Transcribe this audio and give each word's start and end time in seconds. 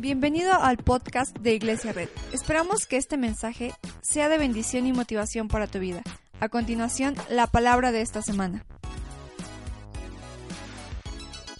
Bienvenido 0.00 0.52
al 0.54 0.78
podcast 0.78 1.36
de 1.38 1.54
Iglesia 1.54 1.92
Red. 1.92 2.08
Esperamos 2.32 2.86
que 2.86 2.96
este 2.96 3.16
mensaje 3.16 3.72
sea 4.00 4.28
de 4.28 4.38
bendición 4.38 4.86
y 4.86 4.92
motivación 4.92 5.48
para 5.48 5.66
tu 5.66 5.78
vida. 5.78 6.02
A 6.40 6.48
continuación, 6.48 7.14
la 7.28 7.46
palabra 7.46 7.92
de 7.92 8.00
esta 8.00 8.22
semana. 8.22 8.64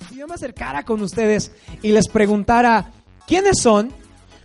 Si 0.08 0.16
yo 0.16 0.26
me 0.26 0.34
acercara 0.34 0.84
con 0.84 1.00
ustedes 1.02 1.52
y 1.82 1.92
les 1.92 2.08
preguntara 2.08 2.92
quiénes 3.26 3.58
son, 3.60 3.92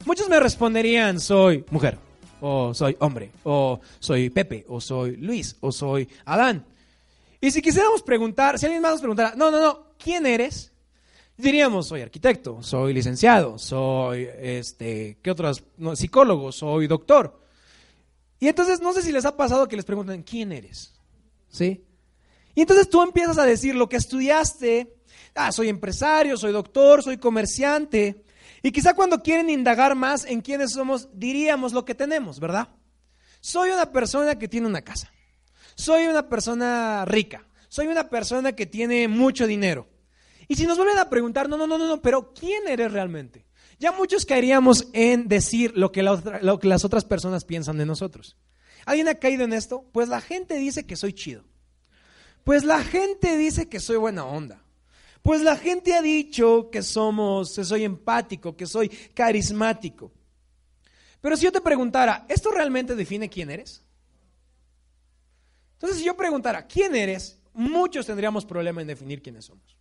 muchos 0.05 0.29
me 0.29 0.39
responderían 0.39 1.19
soy 1.19 1.65
mujer, 1.71 1.97
o 2.39 2.73
soy 2.73 2.95
hombre, 2.99 3.31
o 3.43 3.79
soy 3.99 4.29
Pepe, 4.29 4.65
o 4.67 4.79
soy 4.79 5.15
Luis, 5.15 5.55
o 5.61 5.71
soy 5.71 6.07
Adán. 6.25 6.65
Y 7.41 7.51
si 7.51 7.61
quisiéramos 7.61 8.03
preguntar, 8.03 8.59
si 8.59 8.65
alguien 8.65 8.81
más 8.81 8.91
nos 8.91 9.01
preguntara, 9.01 9.33
no, 9.35 9.49
no, 9.49 9.59
no, 9.59 9.79
¿quién 9.97 10.25
eres? 10.25 10.71
Diríamos, 11.37 11.87
soy 11.87 12.01
arquitecto, 12.01 12.63
soy 12.63 12.93
licenciado, 12.93 13.59
soy, 13.59 14.27
este, 14.39 15.19
¿qué 15.21 15.29
otros? 15.29 15.63
No, 15.77 15.95
psicólogo, 15.95 16.51
soy 16.51 16.87
doctor. 16.87 17.39
Y 18.39 18.47
entonces, 18.47 18.81
no 18.81 18.91
sé 18.91 19.03
si 19.03 19.11
les 19.11 19.23
ha 19.25 19.37
pasado 19.37 19.67
que 19.67 19.75
les 19.75 19.85
preguntan, 19.85 20.23
¿quién 20.23 20.51
eres? 20.51 20.95
¿Sí? 21.49 21.85
Y 22.55 22.61
entonces 22.61 22.89
tú 22.89 23.03
empiezas 23.03 23.37
a 23.37 23.45
decir 23.45 23.75
lo 23.75 23.87
que 23.87 23.97
estudiaste, 23.97 24.95
ah, 25.35 25.51
soy 25.51 25.69
empresario, 25.69 26.37
soy 26.37 26.51
doctor, 26.51 27.03
soy 27.03 27.17
comerciante. 27.17 28.23
Y 28.63 28.71
quizá 28.71 28.95
cuando 28.95 29.21
quieren 29.21 29.51
indagar 29.51 29.93
más 29.93 30.25
en 30.25 30.41
quiénes 30.41 30.71
somos, 30.71 31.07
diríamos 31.13 31.71
lo 31.71 31.85
que 31.85 31.93
tenemos, 31.93 32.39
¿verdad? 32.39 32.69
Soy 33.41 33.69
una 33.69 33.91
persona 33.91 34.39
que 34.39 34.47
tiene 34.47 34.65
una 34.65 34.81
casa. 34.81 35.11
Soy 35.75 36.07
una 36.07 36.27
persona 36.27 37.05
rica. 37.05 37.47
Soy 37.69 37.85
una 37.85 38.09
persona 38.09 38.53
que 38.53 38.65
tiene 38.65 39.07
mucho 39.07 39.45
dinero. 39.45 39.87
Y 40.47 40.55
si 40.55 40.65
nos 40.65 40.77
vuelven 40.77 40.97
a 40.97 41.09
preguntar, 41.09 41.49
no, 41.49 41.57
no, 41.57 41.67
no, 41.67 41.77
no, 41.77 42.01
pero 42.01 42.33
¿quién 42.33 42.67
eres 42.67 42.91
realmente? 42.91 43.45
Ya 43.79 43.91
muchos 43.91 44.25
caeríamos 44.25 44.87
en 44.93 45.27
decir 45.27 45.73
lo 45.75 45.91
que, 45.91 46.01
lo 46.03 46.59
que 46.59 46.67
las 46.67 46.85
otras 46.85 47.05
personas 47.05 47.43
piensan 47.43 47.77
de 47.77 47.85
nosotros. 47.85 48.37
¿Alguien 48.85 49.09
ha 49.09 49.15
caído 49.15 49.43
en 49.43 49.53
esto? 49.53 49.85
Pues 49.91 50.07
la 50.07 50.21
gente 50.21 50.55
dice 50.55 50.85
que 50.85 50.95
soy 50.95 51.13
chido. 51.13 51.43
Pues 52.43 52.63
la 52.63 52.81
gente 52.81 53.35
dice 53.35 53.67
que 53.67 53.81
soy 53.81 53.97
buena 53.97 54.25
onda. 54.25 54.63
Pues 55.21 55.41
la 55.41 55.57
gente 55.57 55.93
ha 55.93 56.01
dicho 56.01 56.69
que 56.71 56.81
somos, 56.81 57.53
que 57.53 57.65
soy 57.65 57.83
empático, 57.83 58.55
que 58.55 58.65
soy 58.65 58.87
carismático. 58.87 60.13
Pero 61.19 61.35
si 61.35 61.43
yo 61.43 61.51
te 61.51 61.59
preguntara, 61.59 62.25
¿esto 62.29 62.49
realmente 62.51 62.95
define 62.95 63.29
quién 63.29 63.49
eres? 63.49 63.83
Entonces, 65.73 65.99
si 65.99 66.05
yo 66.05 66.15
preguntara, 66.15 66.65
¿quién 66.65 66.95
eres? 66.95 67.39
Muchos 67.53 68.05
tendríamos 68.05 68.45
problema 68.45 68.81
en 68.81 68.87
definir 68.87 69.21
quiénes 69.21 69.45
somos 69.45 69.77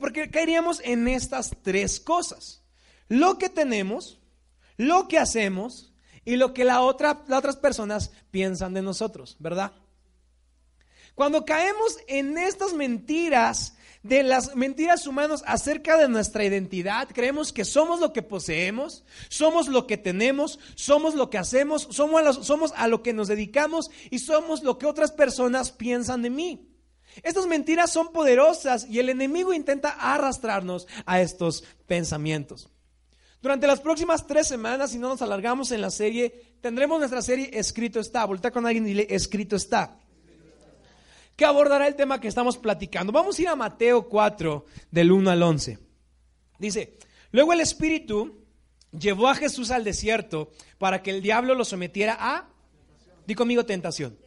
porque 0.00 0.30
caeríamos 0.30 0.80
en 0.84 1.08
estas 1.08 1.50
tres 1.62 2.00
cosas. 2.00 2.62
Lo 3.08 3.38
que 3.38 3.48
tenemos, 3.48 4.20
lo 4.76 5.08
que 5.08 5.18
hacemos 5.18 5.92
y 6.24 6.36
lo 6.36 6.52
que 6.52 6.64
la 6.64 6.82
otra, 6.82 7.24
las 7.26 7.38
otras 7.38 7.56
personas 7.56 8.12
piensan 8.30 8.74
de 8.74 8.82
nosotros, 8.82 9.36
¿verdad? 9.38 9.72
Cuando 11.14 11.44
caemos 11.44 11.96
en 12.06 12.38
estas 12.38 12.74
mentiras, 12.74 13.74
de 14.02 14.22
las 14.22 14.54
mentiras 14.54 15.06
humanas 15.06 15.42
acerca 15.46 15.98
de 15.98 16.08
nuestra 16.08 16.44
identidad, 16.44 17.08
creemos 17.12 17.52
que 17.52 17.64
somos 17.64 18.00
lo 18.00 18.12
que 18.12 18.22
poseemos, 18.22 19.04
somos 19.28 19.68
lo 19.68 19.86
que 19.86 19.96
tenemos, 19.96 20.58
somos 20.76 21.14
lo 21.14 21.30
que 21.30 21.38
hacemos, 21.38 21.88
somos 21.90 22.46
somos 22.46 22.72
a 22.76 22.86
lo 22.86 23.02
que 23.02 23.12
nos 23.12 23.28
dedicamos 23.28 23.90
y 24.10 24.20
somos 24.20 24.62
lo 24.62 24.78
que 24.78 24.86
otras 24.86 25.10
personas 25.10 25.72
piensan 25.72 26.22
de 26.22 26.30
mí. 26.30 26.67
Estas 27.22 27.46
mentiras 27.46 27.90
son 27.90 28.12
poderosas 28.12 28.86
y 28.88 28.98
el 28.98 29.08
enemigo 29.08 29.52
intenta 29.52 29.90
arrastrarnos 29.90 30.86
a 31.06 31.20
estos 31.20 31.64
pensamientos. 31.86 32.68
Durante 33.40 33.66
las 33.66 33.80
próximas 33.80 34.26
tres 34.26 34.48
semanas, 34.48 34.90
si 34.90 34.98
no 34.98 35.08
nos 35.08 35.22
alargamos 35.22 35.70
en 35.70 35.80
la 35.80 35.90
serie, 35.90 36.56
tendremos 36.60 36.98
nuestra 36.98 37.22
serie 37.22 37.50
Escrito 37.52 38.00
está. 38.00 38.24
Volta 38.24 38.50
con 38.50 38.66
alguien 38.66 38.84
y 38.84 38.88
dile 38.88 39.06
Escrito 39.10 39.56
está. 39.56 39.98
Que 41.36 41.44
abordará 41.44 41.86
el 41.86 41.94
tema 41.94 42.20
que 42.20 42.26
estamos 42.26 42.58
platicando. 42.58 43.12
Vamos 43.12 43.38
a 43.38 43.42
ir 43.42 43.48
a 43.48 43.54
Mateo 43.54 44.08
4, 44.08 44.66
del 44.90 45.12
1 45.12 45.30
al 45.30 45.42
11. 45.42 45.78
Dice, 46.58 46.98
luego 47.30 47.52
el 47.52 47.60
Espíritu 47.60 48.44
llevó 48.90 49.28
a 49.28 49.36
Jesús 49.36 49.70
al 49.70 49.84
desierto 49.84 50.50
para 50.78 51.02
que 51.02 51.10
el 51.10 51.22
diablo 51.22 51.54
lo 51.54 51.64
sometiera 51.64 52.16
a, 52.18 52.48
di 53.24 53.36
conmigo, 53.36 53.64
tentación 53.64 54.18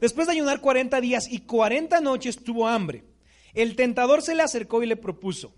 Después 0.00 0.26
de 0.26 0.32
ayunar 0.32 0.60
40 0.60 1.00
días 1.00 1.30
y 1.30 1.40
40 1.40 2.00
noches 2.00 2.42
tuvo 2.42 2.66
hambre. 2.66 3.04
El 3.52 3.76
tentador 3.76 4.22
se 4.22 4.34
le 4.34 4.42
acercó 4.42 4.82
y 4.82 4.86
le 4.86 4.96
propuso, 4.96 5.54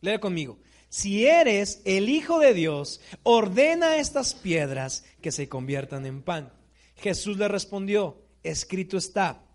lea 0.00 0.18
conmigo, 0.18 0.58
si 0.88 1.26
eres 1.26 1.82
el 1.84 2.08
Hijo 2.08 2.38
de 2.38 2.54
Dios, 2.54 3.00
ordena 3.22 3.96
estas 3.96 4.34
piedras 4.34 5.04
que 5.20 5.32
se 5.32 5.48
conviertan 5.48 6.06
en 6.06 6.22
pan. 6.22 6.52
Jesús 6.96 7.38
le 7.38 7.48
respondió, 7.48 8.22
escrito 8.42 8.96
está, 8.96 9.45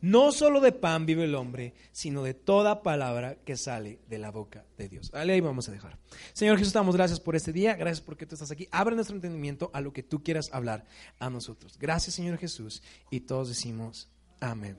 no 0.00 0.32
solo 0.32 0.60
de 0.60 0.72
pan 0.72 1.06
vive 1.06 1.24
el 1.24 1.34
hombre, 1.34 1.74
sino 1.92 2.22
de 2.22 2.34
toda 2.34 2.82
palabra 2.82 3.36
que 3.44 3.56
sale 3.56 3.98
de 4.08 4.18
la 4.18 4.30
boca 4.30 4.64
de 4.76 4.88
Dios. 4.88 5.10
Ahí 5.14 5.40
vamos 5.40 5.68
a 5.68 5.72
dejar. 5.72 5.98
Señor 6.32 6.58
Jesús, 6.58 6.72
damos 6.72 6.96
gracias 6.96 7.20
por 7.20 7.36
este 7.36 7.52
día, 7.52 7.74
gracias 7.74 8.00
porque 8.00 8.26
tú 8.26 8.34
estás 8.34 8.50
aquí. 8.50 8.68
Abre 8.70 8.94
nuestro 8.94 9.16
entendimiento 9.16 9.70
a 9.72 9.80
lo 9.80 9.92
que 9.92 10.02
tú 10.02 10.22
quieras 10.22 10.50
hablar 10.52 10.84
a 11.18 11.30
nosotros. 11.30 11.76
Gracias, 11.78 12.14
Señor 12.14 12.38
Jesús. 12.38 12.82
Y 13.10 13.20
todos 13.20 13.48
decimos 13.48 14.08
amén. 14.40 14.78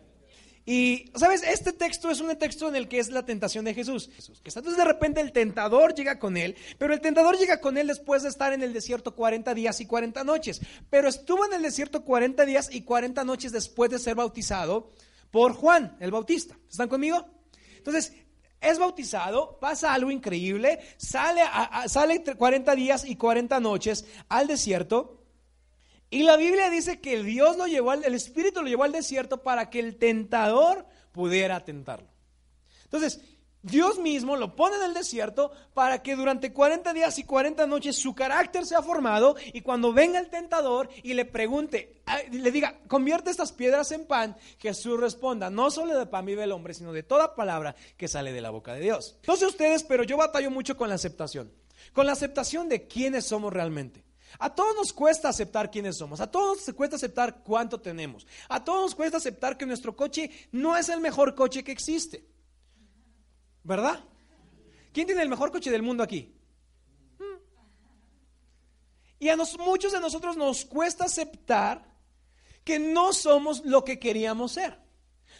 Y, 0.66 1.12
¿sabes? 1.16 1.42
Este 1.42 1.74
texto 1.74 2.12
es 2.12 2.22
un 2.22 2.36
texto 2.38 2.70
en 2.70 2.76
el 2.76 2.88
que 2.88 3.00
es 3.00 3.10
la 3.10 3.26
tentación 3.26 3.66
de 3.66 3.74
Jesús. 3.74 4.10
Entonces 4.46 4.78
de 4.78 4.86
repente 4.86 5.20
el 5.20 5.32
tentador 5.32 5.96
llega 5.96 6.20
con 6.20 6.38
él, 6.38 6.56
pero 6.78 6.94
el 6.94 7.02
tentador 7.02 7.40
llega 7.40 7.60
con 7.60 7.76
él 7.76 7.88
después 7.88 8.22
de 8.22 8.30
estar 8.30 8.54
en 8.54 8.62
el 8.62 8.72
desierto 8.72 9.16
40 9.16 9.54
días 9.56 9.82
y 9.82 9.88
40 9.88 10.24
noches. 10.24 10.62
Pero 10.92 11.08
estuvo 11.08 11.44
en 11.44 11.54
el 11.54 11.64
desierto 11.64 12.06
40 12.06 12.46
días 12.46 12.70
y 12.72 12.82
40 12.82 13.24
noches 13.24 13.52
después 13.52 13.90
de 13.90 13.98
ser 13.98 14.14
bautizado 14.14 14.92
por 15.32 15.54
Juan 15.54 15.98
el 16.00 16.12
Bautista. 16.12 16.58
¿Están 16.70 16.90
conmigo? 16.90 17.26
Entonces, 17.78 18.14
es 18.62 18.78
bautizado, 18.78 19.58
pasa 19.60 19.94
algo 19.94 20.12
increíble, 20.12 20.80
sale, 20.98 21.42
sale 21.88 22.24
40 22.24 22.76
días 22.76 23.06
y 23.06 23.16
40 23.16 23.60
noches 23.60 24.06
al 24.28 24.48
desierto. 24.48 25.24
Y 26.10 26.24
la 26.24 26.36
Biblia 26.38 26.70
dice 26.70 27.00
que 27.00 27.24
Dios 27.24 27.56
lo 27.56 27.68
llevó, 27.68 27.94
el 27.94 28.14
Espíritu 28.16 28.62
lo 28.62 28.68
llevó 28.68 28.84
al 28.84 28.92
desierto 28.92 29.44
para 29.44 29.70
que 29.70 29.80
el 29.80 29.96
tentador 29.98 30.86
pudiera 31.12 31.64
tentarlo. 31.64 32.10
Entonces, 32.84 33.22
Dios 33.62 34.00
mismo 34.00 34.38
lo 34.38 34.56
pone 34.56 34.78
en 34.78 34.84
el 34.84 34.94
desierto 34.94 35.52
para 35.74 36.02
que 36.02 36.16
durante 36.16 36.54
40 36.54 36.94
días 36.94 37.20
y 37.20 37.26
40 37.26 37.68
noches 37.68 37.98
su 37.98 38.16
carácter 38.16 38.66
sea 38.66 38.82
formado 38.82 39.36
y 39.52 39.62
cuando 39.62 39.92
venga 39.92 40.18
el 40.18 40.30
tentador 40.30 40.90
y 41.04 41.14
le 41.14 41.26
pregunte, 41.26 42.02
le 42.32 42.52
diga, 42.52 42.80
convierte 42.88 43.32
estas 43.32 43.52
piedras 43.52 43.92
en 43.92 44.06
pan, 44.06 44.38
Jesús 44.60 44.98
responda, 44.98 45.50
no 45.50 45.72
solo 45.72 45.98
de 45.98 46.06
pan 46.06 46.26
vive 46.26 46.46
el 46.46 46.54
hombre, 46.54 46.74
sino 46.74 46.94
de 46.94 47.04
toda 47.04 47.36
palabra 47.36 47.76
que 47.98 48.08
sale 48.08 48.32
de 48.32 48.42
la 48.42 48.50
boca 48.50 48.74
de 48.74 48.82
Dios. 48.82 49.18
No 49.28 49.34
ustedes, 49.34 49.84
pero 49.84 50.04
yo 50.04 50.16
batallo 50.16 50.52
mucho 50.52 50.78
con 50.78 50.88
la 50.88 50.96
aceptación, 50.96 51.52
con 51.92 52.06
la 52.06 52.14
aceptación 52.14 52.70
de 52.70 52.88
quiénes 52.88 53.26
somos 53.26 53.52
realmente. 53.52 54.06
A 54.38 54.54
todos 54.54 54.76
nos 54.76 54.94
cuesta 54.94 55.28
aceptar 55.28 55.72
quiénes 55.72 55.98
somos, 55.98 56.22
a 56.22 56.32
todos 56.32 56.66
nos 56.66 56.76
cuesta 56.76 56.96
aceptar 56.96 57.42
cuánto 57.44 57.82
tenemos, 57.82 58.28
a 58.48 58.64
todos 58.64 58.84
nos 58.84 58.96
cuesta 58.96 59.18
aceptar 59.18 59.58
que 59.58 59.66
nuestro 59.66 59.96
coche 59.96 60.30
no 60.52 60.78
es 60.78 60.88
el 60.90 61.02
mejor 61.02 61.36
coche 61.36 61.64
que 61.64 61.72
existe. 61.72 62.24
¿Verdad? 63.64 64.04
¿Quién 64.94 65.08
tiene 65.08 65.22
el 65.22 65.30
mejor 65.30 65.52
coche 65.52 65.72
del 65.72 65.84
mundo 65.84 66.04
aquí? 66.04 66.36
Y 69.20 69.28
a 69.28 69.38
muchos 69.60 69.92
de 69.92 70.00
nosotros 70.00 70.38
nos 70.38 70.64
cuesta 70.64 71.06
aceptar 71.06 71.84
que 72.64 72.80
no 72.80 73.12
somos 73.12 73.66
lo 73.66 73.84
que 73.84 74.00
queríamos 74.00 74.54
ser. 74.54 74.80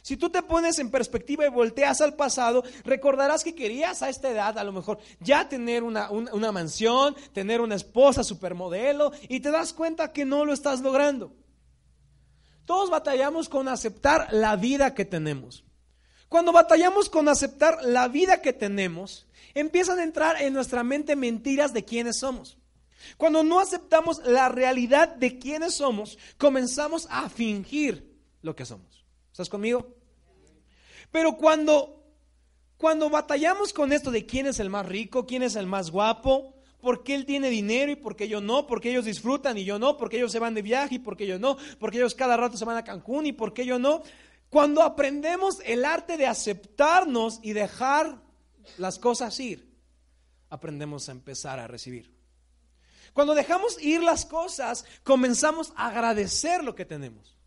Si 0.02 0.18
tú 0.18 0.30
te 0.30 0.44
pones 0.44 0.80
en 0.80 0.92
perspectiva 0.92 1.46
y 1.46 1.50
volteas 1.50 2.02
al 2.02 2.16
pasado, 2.16 2.64
recordarás 2.84 3.44
que 3.44 3.56
querías 3.56 4.02
a 4.02 4.10
esta 4.10 4.30
edad 4.30 4.58
a 4.58 4.64
lo 4.64 4.72
mejor 4.72 5.00
ya 5.20 5.48
tener 5.50 5.84
una, 5.84 6.10
una 6.10 6.52
mansión, 6.52 7.16
tener 7.34 7.62
una 7.62 7.76
esposa 7.76 8.24
supermodelo 8.24 9.12
y 9.28 9.40
te 9.40 9.52
das 9.52 9.74
cuenta 9.74 10.12
que 10.12 10.26
no 10.26 10.46
lo 10.46 10.54
estás 10.54 10.82
logrando. 10.82 11.34
Todos 12.66 12.90
batallamos 12.90 13.50
con 13.50 13.68
aceptar 13.68 14.28
la 14.32 14.56
vida 14.56 14.94
que 14.94 15.06
tenemos. 15.06 15.64
Cuando 16.30 16.52
batallamos 16.52 17.10
con 17.10 17.28
aceptar 17.28 17.80
la 17.84 18.08
vida 18.08 18.42
que 18.42 18.54
tenemos, 18.54 19.28
empiezan 19.56 20.00
a 20.00 20.04
entrar 20.04 20.42
en 20.42 20.54
nuestra 20.54 20.84
mente 20.84 21.16
mentiras 21.16 21.74
de 21.74 21.84
quiénes 21.84 22.20
somos. 22.20 22.58
Cuando 23.18 23.44
no 23.44 23.60
aceptamos 23.60 24.22
la 24.26 24.50
realidad 24.50 25.16
de 25.16 25.40
quiénes 25.40 25.76
somos, 25.76 26.18
comenzamos 26.38 27.08
a 27.10 27.30
fingir 27.30 28.16
lo 28.42 28.56
que 28.56 28.66
somos. 28.66 29.04
¿Estás 29.32 29.50
conmigo? 29.50 29.96
Pero 31.12 31.36
cuando, 31.38 32.04
cuando 32.78 33.10
batallamos 33.10 33.74
con 33.74 33.92
esto 33.92 34.12
de 34.12 34.26
quién 34.26 34.46
es 34.46 34.60
el 34.60 34.70
más 34.70 34.86
rico, 34.86 35.26
quién 35.26 35.42
es 35.42 35.56
el 35.56 35.66
más 35.66 35.90
guapo, 35.90 36.56
por 36.82 37.04
qué 37.04 37.16
él 37.16 37.26
tiene 37.26 37.50
dinero 37.50 37.92
y 37.92 37.96
por 37.96 38.16
qué 38.16 38.28
yo 38.28 38.42
no, 38.42 38.68
por 38.68 38.80
qué 38.80 38.92
ellos 38.92 39.06
disfrutan 39.06 39.58
y 39.58 39.66
yo 39.66 39.80
no, 39.80 39.98
por 39.98 40.10
qué 40.10 40.18
ellos 40.18 40.32
se 40.32 40.40
van 40.40 40.54
de 40.54 40.62
viaje 40.62 40.96
y 40.96 41.00
por 41.00 41.18
qué 41.18 41.26
yo 41.26 41.40
no, 41.40 41.58
por 41.80 41.92
qué 41.92 41.98
ellos 41.98 42.16
cada 42.16 42.38
rato 42.38 42.58
se 42.58 42.66
van 42.66 42.78
a 42.78 42.84
Cancún 42.84 43.26
y 43.26 43.34
por 43.34 43.54
qué 43.54 43.66
yo 43.66 43.80
no, 43.80 44.04
cuando 44.50 44.82
aprendemos 44.82 45.60
el 45.66 45.86
arte 45.86 46.18
de 46.18 46.28
aceptarnos 46.28 47.40
y 47.44 47.54
dejar 47.54 48.22
las 48.78 48.98
cosas 48.98 49.40
ir, 49.40 49.70
aprendemos 50.50 51.08
a 51.08 51.12
empezar 51.12 51.60
a 51.60 51.68
recibir. 51.68 52.14
Cuando 53.14 53.36
dejamos 53.36 53.82
ir 53.82 54.02
las 54.02 54.26
cosas, 54.26 54.86
comenzamos 55.04 55.74
a 55.76 55.88
agradecer 55.88 56.64
lo 56.64 56.76
que 56.76 56.86
tenemos. 56.86 57.38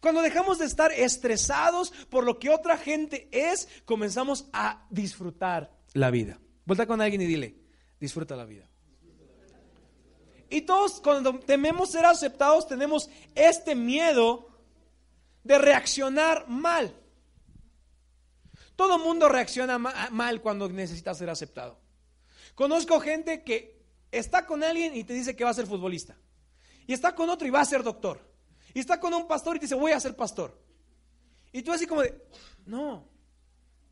Cuando 0.00 0.22
dejamos 0.22 0.58
de 0.58 0.66
estar 0.66 0.92
estresados 0.92 1.92
por 2.08 2.24
lo 2.24 2.38
que 2.38 2.50
otra 2.50 2.76
gente 2.76 3.28
es, 3.30 3.68
comenzamos 3.84 4.46
a 4.52 4.86
disfrutar 4.90 5.70
la 5.92 6.10
vida. 6.10 6.38
Vuelta 6.64 6.86
con 6.86 7.00
alguien 7.00 7.22
y 7.22 7.26
dile, 7.26 7.56
disfruta 8.00 8.36
la 8.36 8.44
vida. 8.44 8.68
Y 10.48 10.62
todos 10.62 11.00
cuando 11.00 11.38
tememos 11.38 11.90
ser 11.90 12.04
aceptados 12.04 12.66
tenemos 12.66 13.08
este 13.34 13.74
miedo 13.74 14.51
de 15.44 15.58
reaccionar 15.58 16.48
mal. 16.48 16.94
Todo 18.76 18.98
mundo 18.98 19.28
reacciona 19.28 19.78
mal 19.78 20.40
cuando 20.40 20.68
necesita 20.68 21.14
ser 21.14 21.30
aceptado. 21.30 21.78
Conozco 22.54 23.00
gente 23.00 23.42
que 23.42 23.82
está 24.10 24.46
con 24.46 24.62
alguien 24.62 24.96
y 24.96 25.04
te 25.04 25.14
dice 25.14 25.36
que 25.36 25.44
va 25.44 25.50
a 25.50 25.54
ser 25.54 25.66
futbolista. 25.66 26.16
Y 26.86 26.92
está 26.92 27.14
con 27.14 27.30
otro 27.30 27.46
y 27.46 27.50
va 27.50 27.60
a 27.60 27.64
ser 27.64 27.82
doctor. 27.82 28.20
Y 28.74 28.80
está 28.80 28.98
con 28.98 29.14
un 29.14 29.26
pastor 29.28 29.56
y 29.56 29.58
te 29.60 29.66
dice, 29.66 29.74
voy 29.74 29.92
a 29.92 30.00
ser 30.00 30.16
pastor. 30.16 30.60
Y 31.52 31.62
tú 31.62 31.72
así 31.72 31.86
como 31.86 32.02
de, 32.02 32.26
no, 32.64 33.08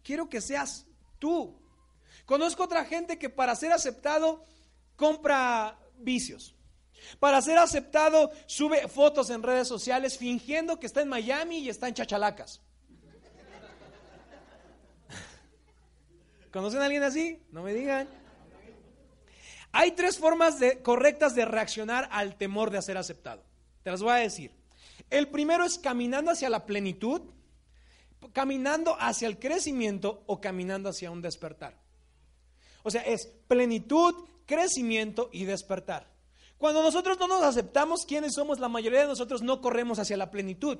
quiero 0.02 0.28
que 0.28 0.40
seas 0.40 0.86
tú. 1.18 1.60
Conozco 2.24 2.64
otra 2.64 2.84
gente 2.84 3.18
que 3.18 3.28
para 3.28 3.54
ser 3.54 3.72
aceptado 3.72 4.44
compra 4.96 5.78
vicios. 5.98 6.54
Para 7.18 7.42
ser 7.42 7.58
aceptado 7.58 8.30
sube 8.46 8.88
fotos 8.88 9.30
en 9.30 9.42
redes 9.42 9.68
sociales 9.68 10.18
fingiendo 10.18 10.78
que 10.78 10.86
está 10.86 11.02
en 11.02 11.08
Miami 11.08 11.58
y 11.58 11.68
está 11.68 11.88
en 11.88 11.94
Chachalacas. 11.94 12.60
¿Conocen 16.52 16.80
a 16.80 16.84
alguien 16.86 17.02
así? 17.02 17.40
No 17.52 17.62
me 17.62 17.72
digan. 17.72 18.08
Hay 19.72 19.92
tres 19.92 20.18
formas 20.18 20.56
correctas 20.82 21.34
de 21.34 21.44
reaccionar 21.44 22.08
al 22.10 22.36
temor 22.36 22.70
de 22.70 22.82
ser 22.82 22.96
aceptado. 22.96 23.44
Te 23.84 23.90
las 23.90 24.02
voy 24.02 24.12
a 24.12 24.16
decir. 24.16 24.52
El 25.10 25.28
primero 25.28 25.64
es 25.64 25.78
caminando 25.78 26.32
hacia 26.32 26.50
la 26.50 26.66
plenitud, 26.66 27.22
caminando 28.32 28.96
hacia 28.98 29.28
el 29.28 29.38
crecimiento 29.38 30.24
o 30.26 30.40
caminando 30.40 30.88
hacia 30.88 31.10
un 31.10 31.22
despertar. 31.22 31.76
O 32.82 32.90
sea, 32.90 33.02
es 33.02 33.26
plenitud, 33.46 34.14
crecimiento 34.46 35.30
y 35.32 35.44
despertar. 35.44 36.10
Cuando 36.60 36.82
nosotros 36.82 37.18
no 37.18 37.26
nos 37.26 37.42
aceptamos 37.42 38.04
quiénes 38.04 38.34
somos, 38.34 38.60
la 38.60 38.68
mayoría 38.68 39.00
de 39.00 39.06
nosotros 39.06 39.40
no 39.40 39.62
corremos 39.62 39.98
hacia 39.98 40.18
la 40.18 40.30
plenitud, 40.30 40.76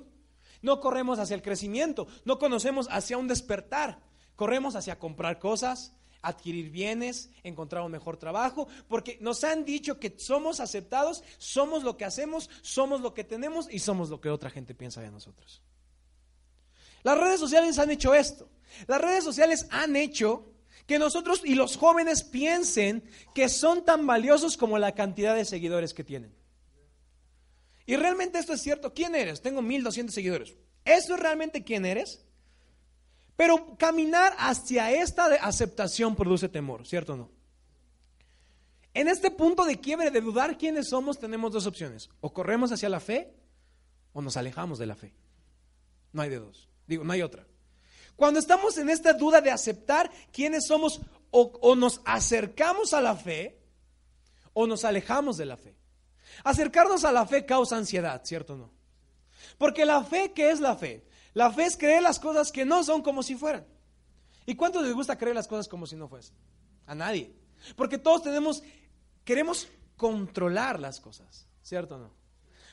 no 0.60 0.78
corremos 0.78 1.18
hacia 1.18 1.34
el 1.34 1.40
crecimiento, 1.40 2.06
no 2.26 2.38
conocemos 2.38 2.86
hacia 2.90 3.16
un 3.16 3.26
despertar. 3.26 3.98
Corremos 4.36 4.76
hacia 4.76 4.98
comprar 4.98 5.38
cosas, 5.38 5.94
adquirir 6.20 6.68
bienes, 6.68 7.30
encontrar 7.44 7.82
un 7.82 7.92
mejor 7.92 8.18
trabajo, 8.18 8.68
porque 8.88 9.16
nos 9.22 9.42
han 9.42 9.64
dicho 9.64 9.98
que 9.98 10.14
somos 10.18 10.60
aceptados, 10.60 11.24
somos 11.38 11.82
lo 11.82 11.96
que 11.96 12.04
hacemos, 12.04 12.50
somos 12.60 13.00
lo 13.00 13.14
que 13.14 13.24
tenemos 13.24 13.66
y 13.70 13.78
somos 13.78 14.10
lo 14.10 14.20
que 14.20 14.28
otra 14.28 14.50
gente 14.50 14.74
piensa 14.74 15.00
de 15.00 15.10
nosotros. 15.10 15.62
Las 17.04 17.18
redes 17.18 17.40
sociales 17.40 17.78
han 17.78 17.90
hecho 17.90 18.12
esto. 18.12 18.50
Las 18.86 19.00
redes 19.00 19.24
sociales 19.24 19.66
han 19.70 19.96
hecho 19.96 20.44
que 20.90 20.98
nosotros 20.98 21.42
y 21.44 21.54
los 21.54 21.76
jóvenes 21.76 22.24
piensen 22.24 23.04
que 23.32 23.48
son 23.48 23.84
tan 23.84 24.08
valiosos 24.08 24.56
como 24.56 24.76
la 24.76 24.92
cantidad 24.96 25.36
de 25.36 25.44
seguidores 25.44 25.94
que 25.94 26.02
tienen. 26.02 26.34
Y 27.86 27.94
realmente 27.94 28.40
esto 28.40 28.54
es 28.54 28.60
cierto. 28.60 28.92
¿Quién 28.92 29.14
eres? 29.14 29.40
Tengo 29.40 29.62
1200 29.62 30.12
seguidores. 30.12 30.56
¿Eso 30.84 31.14
es 31.14 31.20
realmente 31.20 31.62
quién 31.62 31.86
eres? 31.86 32.26
Pero 33.36 33.76
caminar 33.78 34.34
hacia 34.36 34.90
esta 34.90 35.26
aceptación 35.26 36.16
produce 36.16 36.48
temor, 36.48 36.84
¿cierto 36.84 37.12
o 37.12 37.16
no? 37.18 37.30
En 38.92 39.06
este 39.06 39.30
punto 39.30 39.66
de 39.66 39.78
quiebre 39.78 40.10
de 40.10 40.20
dudar 40.20 40.58
quiénes 40.58 40.88
somos, 40.88 41.20
tenemos 41.20 41.52
dos 41.52 41.66
opciones. 41.66 42.10
O 42.20 42.32
corremos 42.32 42.72
hacia 42.72 42.88
la 42.88 42.98
fe 42.98 43.32
o 44.12 44.22
nos 44.22 44.36
alejamos 44.36 44.80
de 44.80 44.86
la 44.86 44.96
fe. 44.96 45.14
No 46.12 46.22
hay 46.22 46.30
de 46.30 46.40
dos. 46.40 46.68
Digo, 46.88 47.04
no 47.04 47.12
hay 47.12 47.22
otra. 47.22 47.46
Cuando 48.20 48.38
estamos 48.38 48.76
en 48.76 48.90
esta 48.90 49.14
duda 49.14 49.40
de 49.40 49.50
aceptar 49.50 50.10
quiénes 50.30 50.66
somos, 50.66 51.00
o, 51.30 51.74
nos 51.74 52.02
acercamos 52.04 52.92
a 52.92 53.00
la 53.00 53.16
fe 53.16 53.58
o 54.52 54.66
nos 54.66 54.84
alejamos 54.84 55.38
de 55.38 55.46
la 55.46 55.56
fe. 55.56 55.74
Acercarnos 56.44 57.06
a 57.06 57.12
la 57.12 57.24
fe 57.24 57.46
causa 57.46 57.78
ansiedad, 57.78 58.20
¿cierto 58.22 58.52
o 58.52 58.56
no? 58.58 58.70
Porque 59.56 59.86
la 59.86 60.04
fe, 60.04 60.32
¿qué 60.34 60.50
es 60.50 60.60
la 60.60 60.76
fe? 60.76 61.02
La 61.32 61.50
fe 61.50 61.64
es 61.64 61.78
creer 61.78 62.02
las 62.02 62.18
cosas 62.18 62.52
que 62.52 62.66
no 62.66 62.84
son 62.84 63.00
como 63.00 63.22
si 63.22 63.36
fueran. 63.36 63.64
¿Y 64.44 64.54
cuánto 64.54 64.82
les 64.82 64.92
gusta 64.92 65.16
creer 65.16 65.34
las 65.34 65.48
cosas 65.48 65.66
como 65.66 65.86
si 65.86 65.96
no 65.96 66.06
fuesen? 66.06 66.36
A 66.84 66.94
nadie. 66.94 67.34
Porque 67.74 67.96
todos 67.96 68.22
tenemos, 68.22 68.62
queremos 69.24 69.66
controlar 69.96 70.78
las 70.78 71.00
cosas, 71.00 71.46
¿cierto 71.62 71.94
o 71.94 71.98
no? 72.00 72.19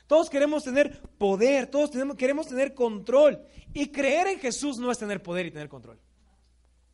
Todos 0.08 0.30
queremos 0.30 0.64
tener 0.64 1.02
poder, 1.18 1.68
todos 1.68 1.92
queremos 2.18 2.48
tener 2.48 2.74
control. 2.74 3.42
Y 3.74 3.92
creer 3.92 4.28
en 4.28 4.40
Jesús 4.40 4.80
no 4.80 4.92
es 4.92 4.98
tener 4.98 5.22
poder 5.22 5.46
y 5.46 5.52
tener 5.52 5.70
control. 5.70 6.00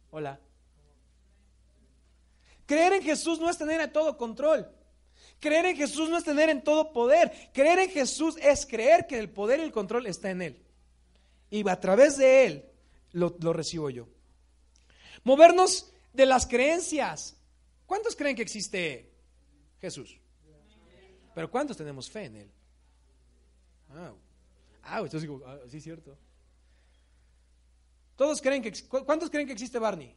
Hola. 0.10 0.40
Creer 2.66 2.94
en 2.94 3.04
Jesús 3.04 3.40
no 3.40 3.50
es 3.50 3.58
tener 3.58 3.80
en 3.82 3.92
todo 3.92 4.18
control. 4.18 4.68
Creer 5.40 5.66
en 5.66 5.76
Jesús 5.76 6.10
no 6.10 6.18
es 6.18 6.24
tener 6.24 6.50
en 6.50 6.64
todo 6.64 6.92
poder. 6.92 7.32
Creer 7.54 7.80
en 7.80 7.90
Jesús 7.90 8.38
es 8.42 8.66
creer 8.66 9.08
que 9.08 9.20
el 9.20 9.30
poder 9.30 9.60
y 9.60 9.64
el 9.64 9.72
control 9.72 10.08
está 10.08 10.32
en 10.32 10.42
Él 10.42 10.64
y 11.54 11.70
a 11.70 11.80
través 11.80 12.18
de 12.18 12.46
Él 12.48 12.66
lo, 13.12 13.54
recibo 13.54 13.92
yo. 13.92 14.08
Movernos 15.24 15.94
de 16.12 16.26
las 16.26 16.48
creencias. 16.48 17.38
¿Cuántos 17.86 18.16
creen 18.16 18.36
que 18.36 18.42
existe 18.42 19.12
Jesús? 19.80 20.18
Pero 21.36 21.52
¿cuántos 21.52 21.78
tenemos 21.78 22.10
fe 22.10 22.26
en 22.26 22.38
Él? 22.38 22.52
Ah, 23.94 24.14
ah 24.84 24.98
entonces 24.98 25.22
digo, 25.22 25.42
ah, 25.46 25.60
sí 25.70 25.78
es 25.78 25.84
cierto. 25.84 26.18
Todos 28.16 28.42
creen 28.42 28.62
que, 28.62 28.72
¿cuántos 28.88 29.30
creen 29.30 29.48
que 29.48 29.54
existe 29.54 29.80
Barney? 29.80 30.16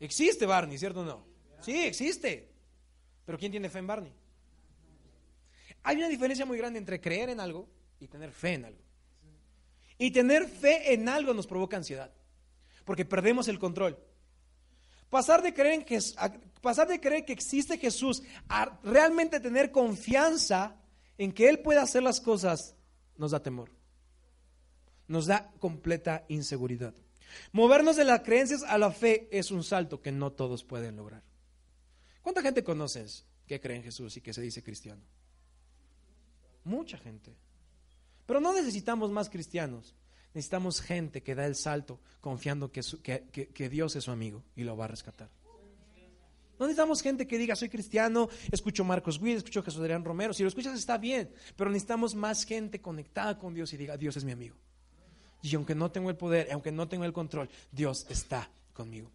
Existe 0.00 0.46
Barney, 0.46 0.78
¿cierto 0.78 1.00
o 1.00 1.04
no? 1.04 1.24
Sí, 1.60 1.84
existe. 1.84 2.50
Pero 3.24 3.38
¿quién 3.38 3.52
tiene 3.52 3.68
fe 3.68 3.78
en 3.78 3.86
Barney? 3.86 4.12
Hay 5.84 5.96
una 5.96 6.08
diferencia 6.08 6.44
muy 6.44 6.58
grande 6.58 6.78
entre 6.78 7.00
creer 7.00 7.30
en 7.30 7.40
algo 7.40 7.68
y 8.00 8.08
tener 8.08 8.32
fe 8.32 8.54
en 8.54 8.64
algo. 8.64 8.82
Y 9.98 10.10
tener 10.10 10.48
fe 10.48 10.92
en 10.92 11.08
algo 11.08 11.34
nos 11.34 11.46
provoca 11.46 11.76
ansiedad, 11.76 12.12
porque 12.84 13.04
perdemos 13.04 13.46
el 13.46 13.58
control. 13.58 13.96
Pasar 15.08 15.42
de 15.42 15.54
creer, 15.54 15.86
pasar 16.60 16.88
de 16.88 17.00
creer 17.00 17.24
que 17.24 17.32
existe 17.32 17.78
Jesús 17.78 18.22
a 18.48 18.80
realmente 18.82 19.38
tener 19.38 19.70
confianza 19.70 20.81
en 21.24 21.32
que 21.32 21.48
Él 21.48 21.60
puede 21.60 21.78
hacer 21.78 22.02
las 22.02 22.20
cosas 22.20 22.74
nos 23.16 23.30
da 23.30 23.42
temor. 23.42 23.70
Nos 25.06 25.26
da 25.26 25.52
completa 25.60 26.24
inseguridad. 26.28 26.94
Movernos 27.52 27.96
de 27.96 28.04
las 28.04 28.22
creencias 28.22 28.62
a 28.64 28.76
la 28.76 28.90
fe 28.90 29.28
es 29.30 29.50
un 29.50 29.62
salto 29.62 30.00
que 30.00 30.10
no 30.10 30.32
todos 30.32 30.64
pueden 30.64 30.96
lograr. 30.96 31.22
¿Cuánta 32.22 32.42
gente 32.42 32.64
conoces 32.64 33.24
que 33.46 33.60
cree 33.60 33.76
en 33.76 33.84
Jesús 33.84 34.16
y 34.16 34.20
que 34.20 34.32
se 34.32 34.42
dice 34.42 34.62
cristiano? 34.62 35.02
Mucha 36.64 36.98
gente. 36.98 37.36
Pero 38.26 38.40
no 38.40 38.52
necesitamos 38.52 39.10
más 39.10 39.30
cristianos. 39.30 39.94
Necesitamos 40.34 40.80
gente 40.80 41.22
que 41.22 41.34
da 41.34 41.46
el 41.46 41.54
salto 41.54 42.00
confiando 42.20 42.72
que, 42.72 42.82
que, 43.02 43.68
Dios 43.68 43.94
es 43.96 44.04
su 44.04 44.10
amigo 44.10 44.42
y 44.56 44.64
lo 44.64 44.76
va 44.76 44.86
a 44.86 44.88
rescatar. 44.88 45.30
No 46.62 46.68
necesitamos 46.68 47.02
gente 47.02 47.26
que 47.26 47.38
diga, 47.38 47.56
soy 47.56 47.68
cristiano, 47.68 48.28
escucho 48.52 48.84
Marcos 48.84 49.20
Witt, 49.20 49.38
escucho 49.38 49.64
Jesús 49.64 49.80
Adrián 49.80 50.04
Romero. 50.04 50.32
Si 50.32 50.44
lo 50.44 50.48
escuchas 50.48 50.78
está 50.78 50.96
bien, 50.96 51.28
pero 51.56 51.68
necesitamos 51.70 52.14
más 52.14 52.44
gente 52.44 52.80
conectada 52.80 53.36
con 53.36 53.52
Dios 53.52 53.72
y 53.72 53.76
diga, 53.76 53.96
Dios 53.96 54.16
es 54.16 54.22
mi 54.22 54.30
amigo. 54.30 54.54
Y 55.42 55.52
aunque 55.56 55.74
no 55.74 55.90
tengo 55.90 56.08
el 56.08 56.14
poder, 56.14 56.52
aunque 56.52 56.70
no 56.70 56.86
tengo 56.86 57.04
el 57.04 57.12
control, 57.12 57.48
Dios 57.72 58.06
está 58.08 58.48
conmigo. 58.72 59.10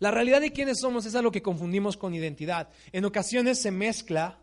La 0.00 0.10
realidad 0.10 0.40
de 0.40 0.50
quiénes 0.50 0.80
somos 0.80 1.06
es 1.06 1.14
algo 1.14 1.30
que 1.30 1.40
confundimos 1.40 1.96
con 1.96 2.12
identidad. 2.14 2.68
En 2.90 3.04
ocasiones 3.04 3.62
se 3.62 3.70
mezcla 3.70 4.40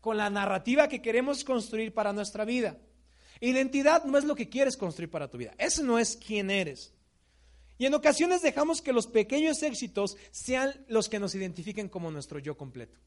con 0.00 0.16
la 0.16 0.30
narrativa 0.30 0.88
que 0.88 1.02
queremos 1.02 1.44
construir 1.44 1.92
para 1.92 2.14
nuestra 2.14 2.46
vida. 2.46 2.78
Identidad 3.38 4.04
no 4.04 4.16
es 4.16 4.24
lo 4.24 4.34
que 4.34 4.48
quieres 4.48 4.78
construir 4.78 5.10
para 5.10 5.28
tu 5.28 5.36
vida. 5.36 5.52
Eso 5.58 5.82
no 5.82 5.98
es 5.98 6.16
quién 6.16 6.50
eres. 6.50 6.94
Y 7.78 7.86
en 7.86 7.94
ocasiones 7.94 8.42
dejamos 8.42 8.80
que 8.82 8.92
los 8.92 9.06
pequeños 9.06 9.62
éxitos 9.62 10.16
sean 10.30 10.84
los 10.88 11.08
que 11.08 11.18
nos 11.18 11.34
identifiquen 11.34 11.88
como 11.88 12.10
nuestro 12.10 12.38
yo 12.38 12.56
completo. 12.56 12.98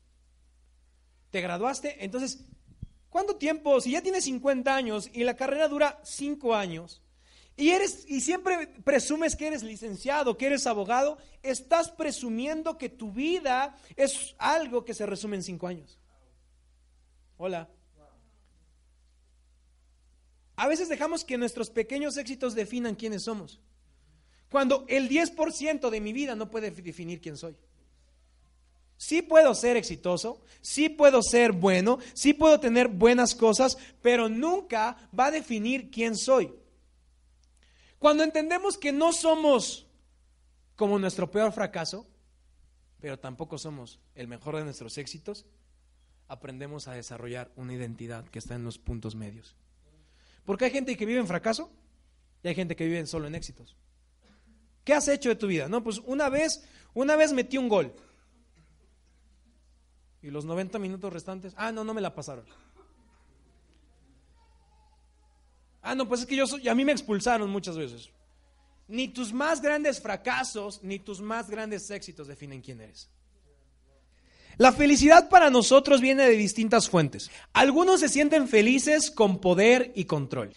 ¿Te 1.31 1.41
graduaste? 1.41 2.03
Entonces, 2.03 2.45
¿cuánto 3.09 3.37
tiempo? 3.37 3.79
Si 3.79 3.91
ya 3.91 4.01
tienes 4.01 4.25
50 4.25 4.75
años 4.75 5.09
y 5.13 5.23
la 5.23 5.35
carrera 5.35 5.67
dura 5.67 5.99
5 6.03 6.53
años 6.55 7.01
y 7.55 7.69
eres 7.69 8.05
y 8.07 8.21
siempre 8.21 8.67
presumes 8.83 9.35
que 9.35 9.47
eres 9.47 9.63
licenciado, 9.63 10.37
que 10.37 10.45
eres 10.45 10.67
abogado, 10.67 11.17
estás 11.41 11.89
presumiendo 11.89 12.77
que 12.77 12.89
tu 12.89 13.11
vida 13.11 13.75
es 13.95 14.35
algo 14.37 14.85
que 14.85 14.93
se 14.93 15.05
resume 15.05 15.37
en 15.37 15.43
5 15.43 15.67
años. 15.67 15.97
Hola. 17.37 17.69
A 20.55 20.67
veces 20.67 20.89
dejamos 20.89 21.23
que 21.23 21.37
nuestros 21.37 21.69
pequeños 21.69 22.17
éxitos 22.17 22.55
definan 22.55 22.95
quiénes 22.95 23.23
somos. 23.23 23.59
Cuando 24.49 24.85
el 24.87 25.09
10% 25.09 25.89
de 25.89 26.01
mi 26.01 26.13
vida 26.13 26.35
no 26.35 26.49
puede 26.49 26.71
definir 26.71 27.19
quién 27.19 27.37
soy. 27.37 27.55
Sí 28.97 29.21
puedo 29.21 29.53
ser 29.53 29.77
exitoso, 29.77 30.41
sí 30.61 30.89
puedo 30.89 31.21
ser 31.21 31.51
bueno, 31.51 31.99
sí 32.13 32.33
puedo 32.33 32.59
tener 32.59 32.87
buenas 32.87 33.35
cosas, 33.35 33.77
pero 34.01 34.27
nunca 34.27 34.97
va 35.17 35.27
a 35.27 35.31
definir 35.31 35.91
quién 35.91 36.15
soy. 36.15 36.51
Cuando 37.99 38.23
entendemos 38.23 38.77
que 38.77 38.91
no 38.91 39.13
somos 39.13 39.85
como 40.75 40.97
nuestro 40.97 41.29
peor 41.29 41.51
fracaso, 41.51 42.07
pero 42.99 43.19
tampoco 43.19 43.57
somos 43.57 43.99
el 44.15 44.27
mejor 44.27 44.55
de 44.55 44.63
nuestros 44.63 44.97
éxitos, 44.97 45.45
aprendemos 46.27 46.87
a 46.87 46.93
desarrollar 46.93 47.51
una 47.55 47.73
identidad 47.73 48.27
que 48.27 48.39
está 48.39 48.55
en 48.55 48.63
los 48.63 48.79
puntos 48.79 49.15
medios. 49.15 49.55
Porque 50.45 50.65
hay 50.65 50.71
gente 50.71 50.97
que 50.97 51.05
vive 51.05 51.19
en 51.19 51.27
fracaso 51.27 51.71
y 52.43 52.47
hay 52.47 52.55
gente 52.55 52.75
que 52.75 52.85
vive 52.85 53.05
solo 53.05 53.27
en 53.27 53.35
éxitos. 53.35 53.75
¿Qué 54.87 54.93
has 54.93 55.09
hecho 55.09 55.27
de 55.27 55.35
tu 55.35 55.47
vida? 55.47 55.67
No, 55.67 55.83
pues 55.83 55.99
una 56.05 56.29
vez, 56.29 56.63
una 56.93 57.17
vez 57.17 57.33
metí 57.33 57.57
un 57.57 57.67
gol. 57.67 57.93
Y 60.21 60.29
los 60.29 60.45
90 60.45 60.79
minutos 60.79 61.11
restantes, 61.11 61.53
ah, 61.57 61.73
no, 61.73 61.83
no 61.83 61.93
me 61.93 61.99
la 61.99 62.15
pasaron. 62.15 62.45
Ah, 65.81 65.93
no, 65.93 66.07
pues 66.07 66.21
es 66.21 66.25
que 66.25 66.37
yo 66.37 66.45
a 66.45 66.73
mí 66.73 66.85
me 66.85 66.93
expulsaron 66.93 67.49
muchas 67.49 67.75
veces. 67.77 68.09
Ni 68.87 69.09
tus 69.09 69.33
más 69.33 69.61
grandes 69.61 69.99
fracasos, 69.99 70.81
ni 70.81 70.99
tus 70.99 71.19
más 71.19 71.49
grandes 71.49 71.91
éxitos 71.91 72.25
definen 72.25 72.61
quién 72.61 72.79
eres. 72.79 73.09
La 74.55 74.71
felicidad 74.71 75.27
para 75.27 75.49
nosotros 75.49 75.99
viene 75.99 76.23
de 76.23 76.37
distintas 76.37 76.89
fuentes. 76.89 77.29
Algunos 77.51 77.99
se 77.99 78.07
sienten 78.07 78.47
felices 78.47 79.11
con 79.11 79.41
poder 79.41 79.91
y 79.95 80.05
control. 80.05 80.53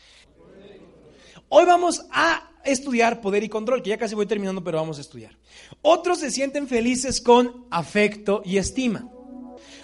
Hoy 1.48 1.64
vamos 1.64 2.06
a 2.12 2.49
estudiar 2.64 3.20
poder 3.20 3.42
y 3.42 3.48
control, 3.48 3.82
que 3.82 3.90
ya 3.90 3.98
casi 3.98 4.14
voy 4.14 4.26
terminando, 4.26 4.62
pero 4.62 4.78
vamos 4.78 4.98
a 4.98 5.00
estudiar. 5.00 5.36
Otros 5.82 6.18
se 6.18 6.30
sienten 6.30 6.68
felices 6.68 7.20
con 7.20 7.66
afecto 7.70 8.42
y 8.44 8.58
estima. 8.58 9.08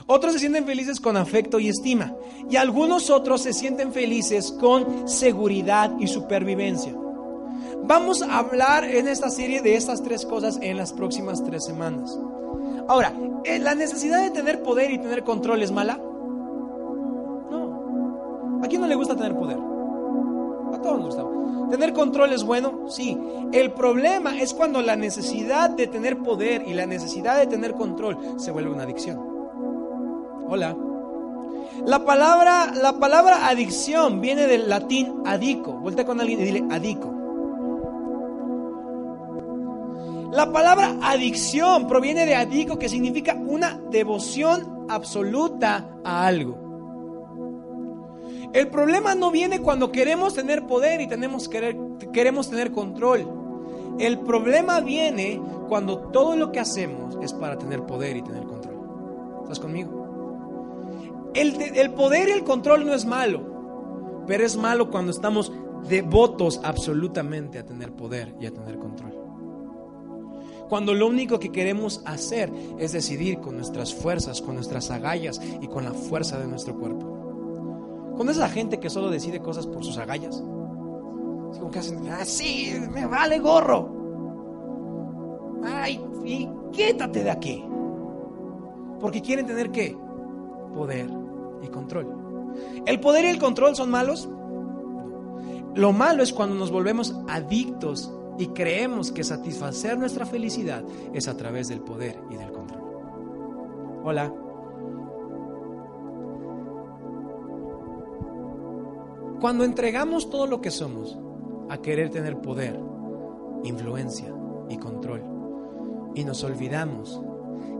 Otros 0.06 0.35
se 0.35 0.38
sienten 0.38 0.66
felices 0.66 1.00
con 1.00 1.16
afecto 1.16 1.59
y 1.59 1.68
estima. 1.68 2.14
Y 2.49 2.56
algunos 2.56 3.11
otros 3.11 3.42
se 3.42 3.52
sienten 3.52 3.92
felices 3.92 4.52
con 4.52 5.09
seguridad 5.09 5.92
y 5.99 6.06
supervivencia. 6.06 6.95
Vamos 7.83 8.23
a 8.23 8.38
hablar 8.38 8.85
en 8.85 9.09
esta 9.09 9.30
serie 9.30 9.62
de 9.62 9.75
estas 9.75 10.02
tres 10.02 10.25
cosas 10.25 10.59
en 10.62 10.76
las 10.76 10.92
próximas 10.92 11.42
tres 11.45 11.64
semanas. 11.64 12.16
Ahora, 12.88 13.12
eh, 13.45 13.59
¿la 13.59 13.75
necesidad 13.75 14.23
de 14.23 14.30
tener 14.30 14.62
poder 14.62 14.92
y 14.92 14.99
tener 14.99 15.25
control 15.25 15.62
es 15.62 15.73
mala? 15.73 15.97
No. 17.50 18.61
¿A 18.62 18.68
quién 18.68 18.80
no 18.80 18.87
le 18.87 18.95
gusta 18.95 19.16
tener 19.16 19.35
poder? 19.35 19.59
A 19.59 20.80
todos 20.83 21.00
nos 21.00 21.06
gusta. 21.06 21.35
¿Tener 21.70 21.92
control 21.92 22.32
es 22.32 22.44
bueno? 22.44 22.87
Sí. 22.88 23.18
El 23.52 23.73
problema 23.73 24.40
es 24.40 24.54
cuando 24.54 24.82
la 24.82 24.96
necesidad 24.96 25.70
de 25.70 25.87
tener 25.87 26.18
poder 26.18 26.64
y 26.66 26.75
la 26.75 26.87
necesidad 26.87 27.38
de 27.38 27.46
tener 27.46 27.75
control 27.75 28.18
se 28.37 28.50
vuelve 28.50 28.70
una 28.70 28.85
adicción. 28.85 29.18
Hola. 30.49 30.76
La 31.85 32.04
palabra, 32.04 32.73
la 32.75 32.99
palabra 32.99 33.49
adicción 33.49 34.20
viene 34.20 34.46
del 34.46 34.68
latín 34.68 35.23
adico. 35.25 35.73
Vuelta 35.75 36.04
con 36.04 36.20
alguien 36.20 36.40
y 36.40 36.44
dile 36.44 36.64
adico. 36.70 37.12
La 40.32 40.52
palabra 40.52 40.96
adicción 41.02 41.87
proviene 41.87 42.26
de 42.26 42.35
adico, 42.35 42.78
que 42.78 42.88
significa 42.88 43.35
una 43.35 43.80
devoción 43.90 44.87
absoluta 44.88 45.88
a 46.04 46.26
algo. 46.26 46.65
El 48.56 48.68
problema 48.68 49.14
no 49.14 49.30
viene 49.30 49.60
cuando 49.60 49.92
queremos 49.92 50.32
tener 50.32 50.66
poder 50.66 51.02
y 51.02 51.06
tenemos 51.06 51.46
querer, 51.46 51.76
queremos 52.10 52.48
tener 52.48 52.72
control. 52.72 53.28
El 53.98 54.20
problema 54.20 54.80
viene 54.80 55.38
cuando 55.68 55.98
todo 56.08 56.36
lo 56.36 56.52
que 56.52 56.60
hacemos 56.60 57.18
es 57.22 57.34
para 57.34 57.58
tener 57.58 57.82
poder 57.82 58.16
y 58.16 58.22
tener 58.22 58.44
control. 58.44 59.42
¿Estás 59.42 59.60
conmigo? 59.60 61.32
El, 61.34 61.90
poder 61.90 62.30
y 62.30 62.32
el 62.32 62.44
control 62.44 62.86
no 62.86 62.94
es 62.94 63.04
malo, 63.04 64.25
pero 64.26 64.46
es 64.46 64.56
malo 64.56 64.90
cuando 64.90 65.10
estamos 65.10 65.52
devotos 65.86 66.58
absolutamente 66.64 67.58
a 67.58 67.66
tener 67.66 67.92
poder 67.92 68.34
y 68.40 68.46
a 68.46 68.54
tener 68.54 68.78
control. 68.78 69.12
Cuando 70.70 70.94
lo 70.94 71.08
único 71.08 71.38
que 71.38 71.52
queremos 71.52 72.00
hacer 72.06 72.50
es 72.78 72.92
decidir 72.92 73.38
con 73.38 73.56
nuestras 73.56 73.94
fuerzas, 73.94 74.40
con 74.40 74.54
nuestras 74.54 74.90
agallas 74.90 75.42
y 75.60 75.66
con 75.66 75.84
la 75.84 75.92
fuerza 75.92 76.38
de 76.38 76.46
nuestro 76.46 76.75
cuerpo. 76.75 77.15
Con 78.16 78.28
esa 78.28 78.49
gente 78.49 78.80
que 78.80 78.88
solo 78.88 79.11
decide 79.11 79.40
cosas 79.40 79.66
por 79.66 79.85
sus 79.85 79.99
agallas. 79.99 80.37
Es 81.52 81.58
como 81.58 81.70
que 81.70 81.78
hacen, 81.78 82.08
así, 82.08 82.73
ah, 82.75 82.88
me 82.90 83.06
vale 83.06 83.38
gorro. 83.38 83.88
Ay, 85.64 86.00
y 86.25 86.49
quítate 86.73 87.25
de 87.25 87.30
aquí. 87.30 87.64
Porque 89.00 89.20
quieren 89.20 89.46
tener 89.46 89.70
qué? 89.70 89.96
Poder 90.75 91.08
y 91.62 91.68
control. 91.68 92.54
¿El 92.87 93.00
poder 93.00 93.25
y 93.26 93.28
el 93.28 93.38
control 93.38 93.76
son 93.76 93.90
malos? 93.90 94.28
Lo 95.75 95.92
malo 95.92 96.23
es 96.23 96.32
cuando 96.32 96.54
nos 96.54 96.70
volvemos 96.70 97.14
adictos 97.28 98.11
y 98.38 98.49
creemos 98.49 99.12
que 99.12 99.25
satisfacer 99.25 99.99
nuestra 99.99 100.25
felicidad 100.25 100.82
es 101.12 101.28
a 101.28 101.37
través 101.37 101.68
del 101.68 101.80
poder 101.80 102.18
y 102.30 102.37
del 102.37 102.50
control. 102.50 102.82
Hola. 104.04 104.45
Cuando 109.40 109.64
entregamos 109.64 110.30
todo 110.30 110.46
lo 110.46 110.62
que 110.62 110.70
somos 110.70 111.18
a 111.68 111.78
querer 111.78 112.10
tener 112.10 112.40
poder, 112.40 112.80
influencia 113.64 114.32
y 114.70 114.78
control, 114.78 115.22
y 116.14 116.24
nos 116.24 116.42
olvidamos 116.42 117.20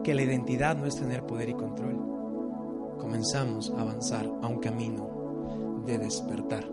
que 0.05 0.15
la 0.15 0.23
identidad 0.23 0.77
no 0.77 0.85
es 0.87 0.97
tener 0.97 1.25
poder 1.25 1.49
y 1.49 1.55
control, 1.55 1.97
comenzamos 2.99 3.73
a 3.77 3.81
avanzar 3.81 4.31
a 4.43 4.49
un 4.49 4.59
camino 4.59 5.83
de 5.87 5.97
despertar, 5.97 6.65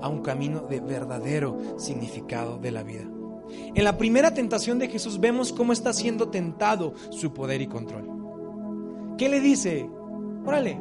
a 0.00 0.08
un 0.08 0.22
camino 0.22 0.60
de 0.60 0.80
verdadero 0.80 1.58
significado 1.76 2.56
de 2.56 2.70
la 2.70 2.82
vida. 2.82 3.04
En 3.74 3.84
la 3.84 3.98
primera 3.98 4.32
tentación 4.32 4.78
de 4.78 4.88
Jesús 4.88 5.20
vemos 5.20 5.52
cómo 5.52 5.74
está 5.74 5.92
siendo 5.92 6.30
tentado 6.30 6.94
su 7.10 7.34
poder 7.34 7.60
y 7.60 7.66
control. 7.66 8.08
¿Qué 9.18 9.28
le 9.28 9.40
dice? 9.40 9.88
Órale, 10.46 10.80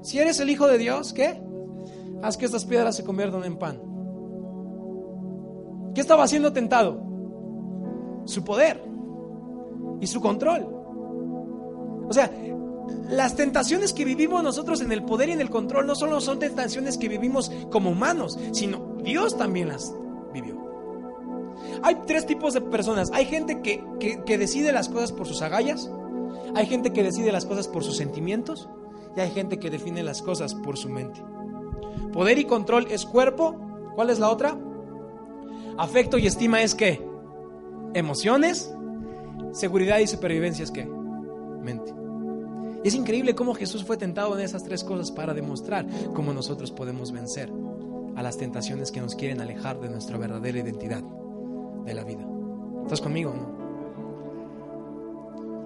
si 0.00 0.18
eres 0.18 0.40
el 0.40 0.48
Hijo 0.48 0.66
de 0.66 0.78
Dios, 0.78 1.12
¿qué? 1.12 1.51
Haz 2.22 2.36
que 2.36 2.46
estas 2.46 2.64
piedras 2.64 2.96
se 2.96 3.04
conviertan 3.04 3.44
en 3.44 3.56
pan. 3.56 3.80
¿Qué 5.94 6.00
estaba 6.00 6.26
siendo 6.26 6.52
tentado? 6.52 7.02
Su 8.24 8.44
poder 8.44 8.82
y 10.00 10.06
su 10.06 10.20
control. 10.20 10.66
O 12.08 12.12
sea, 12.12 12.30
las 13.08 13.36
tentaciones 13.36 13.92
que 13.92 14.04
vivimos 14.04 14.42
nosotros 14.42 14.80
en 14.80 14.92
el 14.92 15.04
poder 15.04 15.28
y 15.28 15.32
en 15.32 15.40
el 15.40 15.50
control 15.50 15.86
no 15.86 15.94
solo 15.94 16.20
son 16.20 16.38
tentaciones 16.38 16.96
que 16.96 17.08
vivimos 17.08 17.50
como 17.70 17.90
humanos, 17.90 18.38
sino 18.52 18.96
Dios 19.02 19.36
también 19.36 19.68
las 19.68 19.94
vivió. 20.32 20.62
Hay 21.82 21.96
tres 22.06 22.26
tipos 22.26 22.54
de 22.54 22.60
personas. 22.60 23.10
Hay 23.12 23.26
gente 23.26 23.60
que, 23.60 23.84
que, 24.24 24.38
decide 24.38 24.72
las 24.72 24.88
cosas 24.88 25.12
por 25.12 25.26
sus 25.26 25.42
agallas, 25.42 25.90
hay 26.54 26.66
gente 26.66 26.92
que 26.92 27.02
decide 27.02 27.32
las 27.32 27.46
cosas 27.46 27.68
por 27.68 27.84
sus 27.84 27.96
sentimientos 27.96 28.68
y 29.16 29.20
hay 29.20 29.30
gente 29.30 29.58
que 29.58 29.70
define 29.70 30.02
las 30.02 30.22
cosas 30.22 30.54
por 30.54 30.76
su 30.76 30.88
mente. 30.88 31.20
Poder 32.12 32.38
y 32.38 32.44
control 32.44 32.86
es 32.90 33.04
cuerpo. 33.04 33.56
¿Cuál 33.94 34.10
es 34.10 34.18
la 34.18 34.30
otra? 34.30 34.58
Afecto 35.78 36.18
y 36.18 36.26
estima 36.26 36.62
es 36.62 36.74
qué? 36.74 37.04
Emociones. 37.94 38.74
Seguridad 39.52 39.98
y 39.98 40.06
supervivencia 40.06 40.64
es 40.64 40.70
qué? 40.70 40.84
Mente. 40.86 41.94
Y 42.84 42.88
es 42.88 42.94
increíble 42.94 43.34
cómo 43.34 43.54
Jesús 43.54 43.84
fue 43.84 43.96
tentado 43.96 44.36
en 44.36 44.44
esas 44.44 44.64
tres 44.64 44.82
cosas 44.82 45.12
para 45.12 45.34
demostrar 45.34 45.86
cómo 46.14 46.32
nosotros 46.32 46.72
podemos 46.72 47.12
vencer 47.12 47.52
a 48.16 48.22
las 48.22 48.36
tentaciones 48.36 48.90
que 48.90 49.00
nos 49.00 49.14
quieren 49.14 49.40
alejar 49.40 49.80
de 49.80 49.88
nuestra 49.88 50.18
verdadera 50.18 50.58
identidad 50.58 51.02
de 51.84 51.94
la 51.94 52.04
vida. 52.04 52.26
¿Estás 52.82 53.00
conmigo 53.00 53.32
no? 53.34 53.62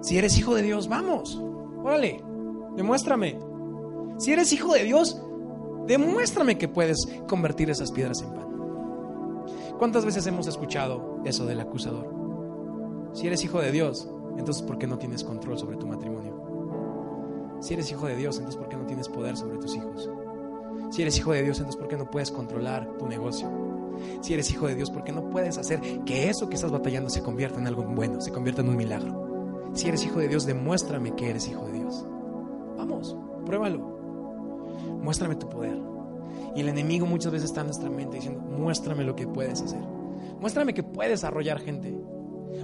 Si 0.01 0.17
eres 0.17 0.37
hijo 0.37 0.55
de 0.55 0.61
Dios, 0.61 0.87
vamos. 0.87 1.41
Órale, 1.83 2.23
demuéstrame. 2.75 3.39
Si 4.17 4.31
eres 4.31 4.53
hijo 4.53 4.73
de 4.73 4.83
Dios, 4.83 5.21
demuéstrame 5.87 6.57
que 6.57 6.67
puedes 6.67 7.07
convertir 7.27 7.69
esas 7.69 7.91
piedras 7.91 8.21
en 8.21 8.33
pan. 8.33 8.47
¿Cuántas 9.77 10.05
veces 10.05 10.25
hemos 10.27 10.47
escuchado 10.47 11.21
eso 11.25 11.45
del 11.45 11.59
acusador? 11.59 12.13
Si 13.13 13.27
eres 13.27 13.43
hijo 13.43 13.61
de 13.61 13.71
Dios, 13.71 14.09
entonces 14.37 14.63
¿por 14.63 14.77
qué 14.77 14.87
no 14.87 14.97
tienes 14.97 15.23
control 15.23 15.57
sobre 15.57 15.77
tu 15.77 15.87
matrimonio? 15.87 16.35
Si 17.61 17.73
eres 17.73 17.89
hijo 17.91 18.07
de 18.07 18.15
Dios, 18.15 18.37
entonces 18.37 18.59
¿por 18.59 18.69
qué 18.69 18.77
no 18.77 18.85
tienes 18.85 19.09
poder 19.09 19.37
sobre 19.37 19.57
tus 19.57 19.75
hijos? 19.75 20.09
Si 20.91 21.01
eres 21.01 21.17
hijo 21.17 21.31
de 21.31 21.43
Dios, 21.43 21.57
entonces 21.57 21.79
¿por 21.79 21.87
qué 21.87 21.97
no 21.97 22.09
puedes 22.09 22.31
controlar 22.31 22.97
tu 22.97 23.07
negocio? 23.07 23.49
Si 24.21 24.33
eres 24.33 24.51
hijo 24.51 24.67
de 24.67 24.75
Dios, 24.75 24.91
¿por 24.91 25.03
qué 25.03 25.11
no 25.11 25.29
puedes 25.29 25.57
hacer 25.57 25.81
que 26.05 26.29
eso 26.29 26.49
que 26.49 26.55
estás 26.55 26.71
batallando 26.71 27.09
se 27.09 27.21
convierta 27.21 27.59
en 27.59 27.67
algo 27.67 27.83
bueno, 27.83 28.21
se 28.21 28.31
convierta 28.31 28.61
en 28.61 28.69
un 28.69 28.77
milagro? 28.77 29.69
Si 29.73 29.87
eres 29.87 30.05
hijo 30.05 30.19
de 30.19 30.27
Dios, 30.27 30.45
demuéstrame 30.45 31.15
que 31.15 31.29
eres 31.29 31.47
hijo 31.47 31.65
de 31.65 31.73
Dios. 31.73 32.05
Vamos, 32.77 33.17
pruébalo. 33.45 33.96
Muéstrame 35.01 35.35
tu 35.35 35.49
poder. 35.49 35.77
Y 36.55 36.61
el 36.61 36.69
enemigo 36.69 37.05
muchas 37.05 37.31
veces 37.31 37.49
está 37.49 37.61
en 37.61 37.67
nuestra 37.67 37.89
mente 37.89 38.17
diciendo, 38.17 38.41
muéstrame 38.41 39.03
lo 39.03 39.15
que 39.15 39.27
puedes 39.27 39.61
hacer. 39.61 39.81
Muéstrame 40.39 40.73
que 40.73 40.83
puedes 40.83 41.23
arrollar 41.23 41.59
gente. 41.59 41.95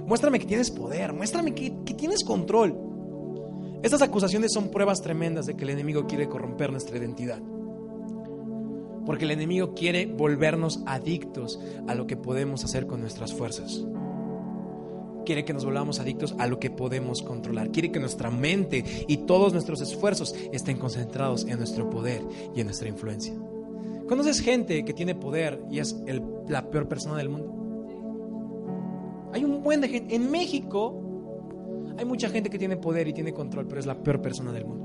Muéstrame 0.06 0.38
que 0.38 0.46
tienes 0.46 0.70
poder. 0.70 1.12
Muéstrame 1.12 1.54
que, 1.54 1.74
que 1.84 1.94
tienes 1.94 2.24
control. 2.24 2.76
Estas 3.82 4.02
acusaciones 4.02 4.52
son 4.52 4.70
pruebas 4.70 5.02
tremendas 5.02 5.46
de 5.46 5.56
que 5.56 5.64
el 5.64 5.70
enemigo 5.70 6.06
quiere 6.06 6.28
corromper 6.28 6.70
nuestra 6.72 6.96
identidad. 6.96 7.40
Porque 9.04 9.26
el 9.26 9.30
enemigo 9.30 9.74
quiere 9.74 10.06
volvernos 10.06 10.82
adictos 10.86 11.60
a 11.86 11.94
lo 11.94 12.06
que 12.06 12.16
podemos 12.16 12.64
hacer 12.64 12.86
con 12.86 13.00
nuestras 13.00 13.34
fuerzas. 13.34 13.84
Quiere 15.24 15.44
que 15.44 15.52
nos 15.52 15.64
volvamos 15.64 16.00
adictos 16.00 16.34
a 16.38 16.46
lo 16.46 16.58
que 16.58 16.70
podemos 16.70 17.22
controlar. 17.22 17.70
Quiere 17.70 17.90
que 17.90 18.00
nuestra 18.00 18.30
mente 18.30 18.84
y 19.08 19.18
todos 19.18 19.52
nuestros 19.52 19.80
esfuerzos 19.80 20.34
estén 20.52 20.78
concentrados 20.78 21.46
en 21.46 21.58
nuestro 21.58 21.88
poder 21.90 22.22
y 22.54 22.60
en 22.60 22.66
nuestra 22.66 22.88
influencia. 22.88 23.34
¿Conoces 24.08 24.40
gente 24.40 24.84
que 24.84 24.92
tiene 24.92 25.14
poder 25.14 25.62
y 25.70 25.78
es 25.78 25.96
la 26.48 26.70
peor 26.70 26.88
persona 26.88 27.16
del 27.16 27.30
mundo? 27.30 27.52
Hay 29.32 29.44
un 29.44 29.62
buen 29.62 29.80
de 29.80 29.88
gente. 29.88 30.14
En 30.14 30.30
México 30.30 31.00
hay 31.96 32.04
mucha 32.04 32.28
gente 32.28 32.50
que 32.50 32.58
tiene 32.58 32.76
poder 32.76 33.08
y 33.08 33.12
tiene 33.12 33.32
control, 33.32 33.66
pero 33.66 33.80
es 33.80 33.86
la 33.86 34.02
peor 34.02 34.20
persona 34.20 34.52
del 34.52 34.66
mundo. 34.66 34.84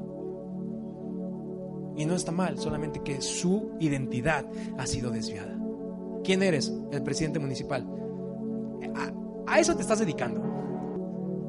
Y 1.97 2.05
no 2.05 2.15
está 2.15 2.31
mal, 2.31 2.57
solamente 2.57 3.01
que 3.03 3.21
su 3.21 3.71
identidad 3.79 4.45
ha 4.77 4.87
sido 4.87 5.11
desviada. 5.11 5.59
¿Quién 6.23 6.41
eres? 6.43 6.73
El 6.91 7.03
presidente 7.03 7.39
municipal. 7.39 7.85
A, 9.49 9.59
eso 9.59 9.75
te 9.75 9.81
estás 9.81 9.99
dedicando. 9.99 10.41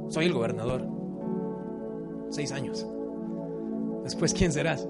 Soy 0.08 0.26
el 0.26 0.32
gobernador. 0.32 0.86
Seis 2.30 2.52
años. 2.52 2.86
Después, 4.04 4.34
¿quién 4.34 4.52
serás? 4.52 4.86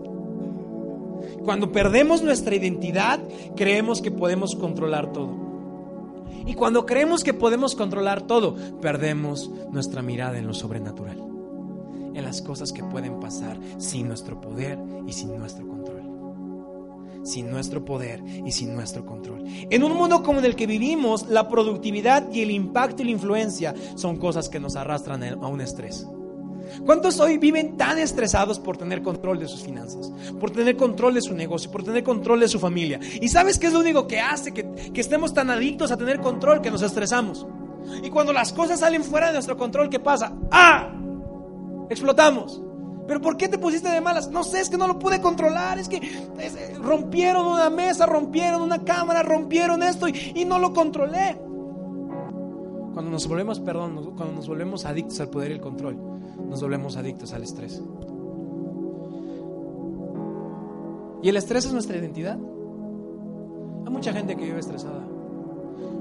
Cuando 1.45 1.73
perdemos 1.73 2.23
nuestra 2.23 2.55
identidad, 2.55 3.21
creemos 3.57 4.01
que 4.01 4.11
podemos 4.11 4.55
controlar 4.55 5.13
todo. 5.13 5.35
Y 6.47 6.55
cuando 6.55 6.87
creemos 6.87 7.25
que 7.25 7.35
podemos 7.35 7.75
controlar 7.75 8.23
todo, 8.23 8.55
perdemos 8.81 9.51
nuestra 9.71 10.03
mirada 10.03 10.39
en 10.39 10.47
lo 10.47 10.55
sobrenatural 10.55 11.31
en 12.15 12.25
las 12.25 12.43
cosas 12.43 12.73
que 12.73 12.83
pueden 12.85 13.21
pasar 13.21 13.59
sin 13.79 14.09
nuestro 14.09 14.41
poder 14.41 14.79
y 15.07 15.13
sin 15.13 15.37
nuestro 15.37 15.67
control. 15.67 16.00
Sin 17.23 17.51
nuestro 17.51 17.85
poder 17.85 18.23
y 18.45 18.53
sin 18.53 18.75
nuestro 18.75 19.05
control. 19.05 19.45
En 19.47 19.83
un 19.83 19.95
mundo 19.95 20.23
como 20.23 20.41
el 20.41 20.57
que 20.57 20.67
vivimos, 20.67 21.29
la 21.29 21.49
productividad 21.49 22.33
y 22.33 22.41
el 22.41 22.51
impacto 22.51 23.03
y 23.03 23.07
la 23.07 23.11
influencia 23.13 23.75
son 23.95 24.17
cosas 24.17 24.49
que 24.49 24.61
nos 24.61 24.77
arrastran 24.77 25.23
a 25.23 25.47
un 25.49 25.61
estrés. 25.61 26.07
¿Cuántos 26.87 27.19
hoy 27.21 27.39
viven 27.39 27.77
tan 27.77 27.99
estresados 27.99 28.59
por 28.59 28.77
tener 28.77 29.03
control 29.03 29.39
de 29.39 29.49
sus 29.49 29.63
finanzas, 29.63 30.13
por 30.39 30.51
tener 30.51 30.77
control 30.77 31.15
de 31.15 31.23
su 31.23 31.35
negocio, 31.35 31.71
por 31.71 31.83
tener 31.83 32.05
control 32.05 32.41
de 32.41 32.49
su 32.49 32.59
familia? 32.59 33.01
¿Y 33.21 33.29
sabes 33.29 33.59
qué 33.59 33.67
es 33.67 33.73
lo 33.73 33.81
único 33.81 34.07
que 34.07 34.21
hace 34.21 34.53
que, 34.53 34.71
que 34.93 35.01
estemos 35.01 35.35
tan 35.35 35.51
adictos 35.51 35.91
a 35.91 35.97
tener 35.97 36.21
control 36.21 36.63
que 36.63 36.71
nos 36.71 36.83
estresamos? 36.83 37.47
Y 38.03 38.11
cuando 38.11 38.33
las 38.33 38.53
cosas 38.53 38.81
salen 38.81 39.03
fuera 39.03 39.29
de 39.29 39.35
nuestro 39.35 39.57
control, 39.57 39.91
¿qué 39.91 39.99
pasa? 39.99 40.33
¡Ah! 40.51 40.97
explotamos. 41.91 42.63
¿Pero 43.11 43.21
por 43.21 43.37
qué 43.37 43.49
te 43.49 43.59
pusiste 43.59 43.89
de 43.89 44.01
malas? 44.01 44.31
No 44.31 44.45
sé, 44.45 44.61
es 44.61 44.71
que 44.71 44.79
no 44.79 44.87
lo 44.87 44.97
pude 44.97 45.21
controlar, 45.21 45.81
es 45.81 45.89
que 45.89 45.97
eh, 45.97 46.77
rompieron 46.81 47.45
una 47.45 47.69
mesa, 47.69 48.07
rompieron 48.07 48.63
una 48.63 48.85
cámara, 48.85 49.25
rompieron 49.25 49.83
esto 49.83 50.07
y, 50.07 50.45
no 50.45 50.61
lo 50.61 50.73
controlé. 50.73 51.37
Cuando 52.95 53.11
nos 53.11 53.27
volvemos, 53.27 53.59
perdón, 53.59 54.15
cuando 54.17 54.37
nos 54.37 54.47
volvemos 54.47 54.85
adictos 54.85 55.19
al 55.19 55.29
poder 55.29 55.51
y 55.51 55.55
el 55.55 55.61
control, 55.61 55.99
nos 56.49 56.63
volvemos 56.63 56.97
adictos 56.97 57.33
al 57.33 57.43
estrés. 57.43 57.83
¿Y 61.21 61.31
el 61.31 61.37
estrés 61.37 61.65
es 61.65 61.73
nuestra 61.73 61.97
identidad? 61.97 62.39
Hay 63.87 63.93
mucha 63.93 64.13
gente 64.13 64.37
que 64.37 64.45
vive 64.45 64.61
estresada. 64.61 65.05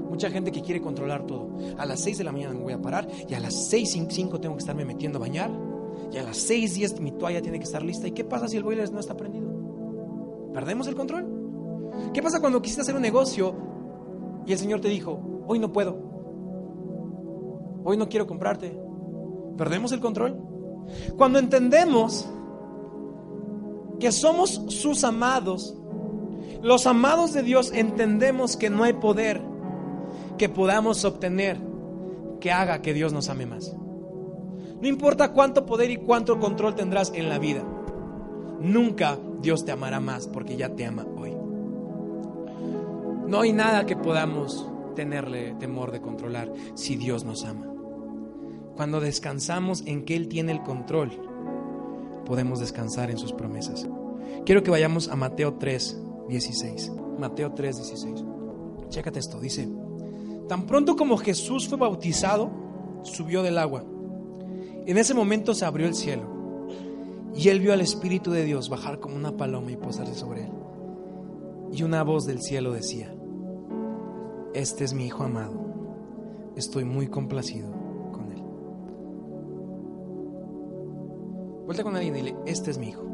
Mucha 0.08 0.30
gente 0.30 0.52
que 0.52 0.62
quiere 0.62 0.80
controlar 0.80 1.26
todo. 1.26 1.48
A 1.76 1.86
las 1.86 1.98
6 2.02 2.18
de 2.18 2.22
la 2.22 2.30
mañana 2.30 2.54
me 2.54 2.60
voy 2.60 2.72
a 2.72 2.80
parar 2.80 3.08
y 3.28 3.34
a 3.34 3.40
las 3.40 3.66
6 3.68 4.06
5 4.08 4.38
tengo 4.38 4.54
que 4.54 4.60
estarme 4.60 4.84
metiendo 4.84 5.18
a 5.18 5.22
bañar 5.22 5.69
y 6.12 6.16
a 6.18 6.22
las 6.22 6.38
6, 6.38 6.74
10 6.74 7.00
mi 7.00 7.12
toalla 7.12 7.40
tiene 7.40 7.58
que 7.58 7.64
estar 7.64 7.82
lista. 7.82 8.08
¿Y 8.08 8.12
qué 8.12 8.24
pasa 8.24 8.48
si 8.48 8.56
el 8.56 8.62
boiler 8.62 8.90
no 8.92 9.00
está 9.00 9.16
prendido? 9.16 9.48
¿Perdemos 10.52 10.86
el 10.88 10.96
control? 10.96 11.40
¿Qué 12.12 12.22
pasa 12.22 12.40
cuando 12.40 12.60
quisiste 12.60 12.82
hacer 12.82 12.96
un 12.96 13.02
negocio 13.02 13.54
y 14.46 14.52
el 14.52 14.58
Señor 14.58 14.80
te 14.80 14.88
dijo, 14.88 15.44
hoy 15.46 15.58
no 15.58 15.72
puedo? 15.72 15.96
Hoy 17.84 17.96
no 17.96 18.08
quiero 18.08 18.26
comprarte. 18.26 18.76
¿Perdemos 19.56 19.92
el 19.92 20.00
control? 20.00 20.36
Cuando 21.16 21.38
entendemos 21.38 22.28
que 24.00 24.10
somos 24.10 24.62
sus 24.68 25.04
amados, 25.04 25.76
los 26.62 26.86
amados 26.86 27.32
de 27.32 27.42
Dios 27.42 27.70
entendemos 27.72 28.56
que 28.56 28.70
no 28.70 28.82
hay 28.82 28.94
poder 28.94 29.40
que 30.38 30.48
podamos 30.48 31.04
obtener 31.04 31.58
que 32.40 32.50
haga 32.50 32.82
que 32.82 32.94
Dios 32.94 33.12
nos 33.12 33.28
ame 33.28 33.46
más. 33.46 33.76
No 34.80 34.88
importa 34.88 35.32
cuánto 35.32 35.66
poder 35.66 35.90
y 35.90 35.98
cuánto 35.98 36.40
control 36.40 36.74
tendrás 36.74 37.12
en 37.14 37.28
la 37.28 37.38
vida. 37.38 37.62
Nunca 38.60 39.18
Dios 39.42 39.64
te 39.64 39.72
amará 39.72 40.00
más 40.00 40.26
porque 40.26 40.56
ya 40.56 40.74
te 40.74 40.86
ama 40.86 41.06
hoy. 41.16 41.34
No 43.26 43.40
hay 43.40 43.52
nada 43.52 43.86
que 43.86 43.96
podamos 43.96 44.66
tenerle 44.96 45.54
temor 45.54 45.92
de 45.92 46.00
controlar 46.00 46.52
si 46.74 46.96
Dios 46.96 47.24
nos 47.24 47.44
ama. 47.44 47.66
Cuando 48.74 49.00
descansamos 49.00 49.82
en 49.86 50.04
que 50.04 50.16
Él 50.16 50.28
tiene 50.28 50.52
el 50.52 50.62
control, 50.62 51.10
podemos 52.24 52.60
descansar 52.60 53.10
en 53.10 53.18
sus 53.18 53.32
promesas. 53.32 53.86
Quiero 54.46 54.62
que 54.62 54.70
vayamos 54.70 55.08
a 55.08 55.16
Mateo 55.16 55.54
3, 55.54 56.00
16. 56.28 56.92
Mateo 57.18 57.52
3, 57.52 57.76
16. 57.76 58.24
Chécate 58.88 59.18
esto, 59.18 59.38
dice, 59.40 59.68
tan 60.48 60.66
pronto 60.66 60.96
como 60.96 61.18
Jesús 61.18 61.68
fue 61.68 61.78
bautizado, 61.78 62.50
subió 63.02 63.42
del 63.42 63.58
agua. 63.58 63.84
En 64.90 64.98
ese 64.98 65.14
momento 65.14 65.54
se 65.54 65.64
abrió 65.64 65.86
el 65.86 65.94
cielo 65.94 66.24
y 67.32 67.48
él 67.48 67.60
vio 67.60 67.72
al 67.72 67.80
Espíritu 67.80 68.32
de 68.32 68.42
Dios 68.42 68.68
bajar 68.68 68.98
como 68.98 69.14
una 69.14 69.36
paloma 69.36 69.70
y 69.70 69.76
posarse 69.76 70.16
sobre 70.16 70.46
él. 70.46 70.50
Y 71.70 71.84
una 71.84 72.02
voz 72.02 72.26
del 72.26 72.42
cielo 72.42 72.72
decía, 72.72 73.14
este 74.52 74.82
es 74.82 74.92
mi 74.92 75.06
Hijo 75.06 75.22
amado, 75.22 76.52
estoy 76.56 76.82
muy 76.82 77.06
complacido 77.06 77.70
con 78.10 78.32
él. 78.32 78.42
Vuelta 81.66 81.84
con 81.84 81.94
alguien 81.94 82.16
y 82.16 82.22
dile, 82.22 82.36
este 82.46 82.72
es 82.72 82.78
mi 82.78 82.88
Hijo. 82.88 83.04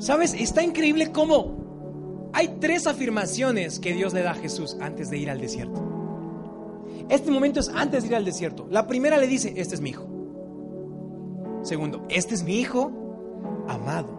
¿Sabes? 0.00 0.34
Está 0.34 0.62
increíble 0.62 1.12
cómo 1.12 2.28
hay 2.34 2.56
tres 2.60 2.86
afirmaciones 2.86 3.78
que 3.78 3.94
Dios 3.94 4.12
le 4.12 4.20
da 4.20 4.32
a 4.32 4.34
Jesús 4.34 4.76
antes 4.82 5.08
de 5.08 5.16
ir 5.16 5.30
al 5.30 5.40
desierto. 5.40 5.87
Este 7.08 7.30
momento 7.30 7.60
es 7.60 7.68
antes 7.70 8.02
de 8.02 8.08
ir 8.10 8.16
al 8.16 8.24
desierto. 8.24 8.66
La 8.70 8.86
primera 8.86 9.16
le 9.16 9.26
dice, 9.26 9.54
este 9.56 9.74
es 9.74 9.80
mi 9.80 9.90
hijo. 9.90 10.06
Segundo, 11.62 12.04
este 12.08 12.34
es 12.34 12.42
mi 12.42 12.56
hijo 12.56 12.92
amado. 13.66 14.18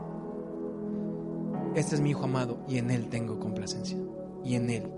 Este 1.75 1.95
es 1.95 2.01
mi 2.01 2.09
hijo 2.11 2.23
amado 2.23 2.59
y 2.67 2.77
en 2.77 2.89
él 2.89 3.07
tengo 3.09 3.39
complacencia. 3.39 3.97
Y 4.43 4.55
en 4.55 4.69
él 4.71 4.91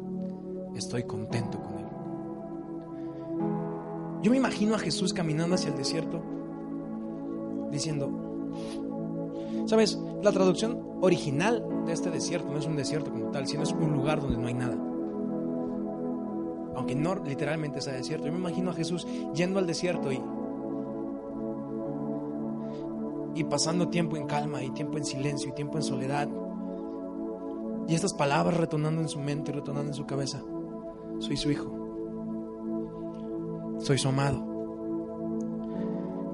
estoy 0.75 1.04
contento 1.04 1.62
con 1.62 1.80
él. 1.80 1.86
Yo 4.23 4.32
me 4.32 4.38
imagino 4.38 4.75
a 4.75 4.80
Jesús 4.80 5.13
caminando 5.13 5.56
hacia 5.56 5.71
el 5.71 5.77
desierto 5.77 6.21
diciendo, 7.71 8.10
¿sabes? 9.65 9.99
La 10.21 10.32
traducción 10.32 10.80
original 11.01 11.65
de 11.86 11.93
este 11.93 12.10
desierto 12.10 12.51
no 12.51 12.60
es 12.60 12.65
un 12.65 12.75
desierto 12.75 13.12
como 13.12 13.32
tal, 13.32 13.47
sino 13.47 13.63
es 13.63 13.71
un 13.71 13.91
lugar 13.93 14.21
donde 14.21 14.38
no 14.38 14.47
hay 14.47 14.54
nada 14.54 14.90
aunque 16.75 16.95
no 16.95 17.15
literalmente 17.15 17.81
sea 17.81 17.93
desierto. 17.93 18.25
Yo 18.25 18.31
me 18.31 18.39
imagino 18.39 18.71
a 18.71 18.73
Jesús 18.73 19.07
yendo 19.34 19.60
al 19.60 19.67
desierto 19.67 20.12
y, 20.12 20.21
y 23.36 23.43
pasando 23.45 23.89
tiempo 23.89 24.17
en 24.17 24.27
calma 24.27 24.63
y 24.63 24.71
tiempo 24.71 24.97
en 24.97 25.05
silencio 25.05 25.49
y 25.49 25.53
tiempo 25.53 25.77
en 25.77 25.84
soledad. 25.84 26.29
Y 27.88 27.95
estas 27.95 28.13
palabras 28.13 28.57
retonando 28.57 29.01
en 29.01 29.10
su 29.10 29.19
mente 29.19 29.51
y 29.51 29.55
retonando 29.55 29.91
en 29.91 29.95
su 29.95 30.05
cabeza. 30.05 30.41
Soy 31.19 31.38
su 31.38 31.51
hijo. 31.51 31.71
Soy 33.79 33.97
su 33.97 34.10
amado. 34.10 34.49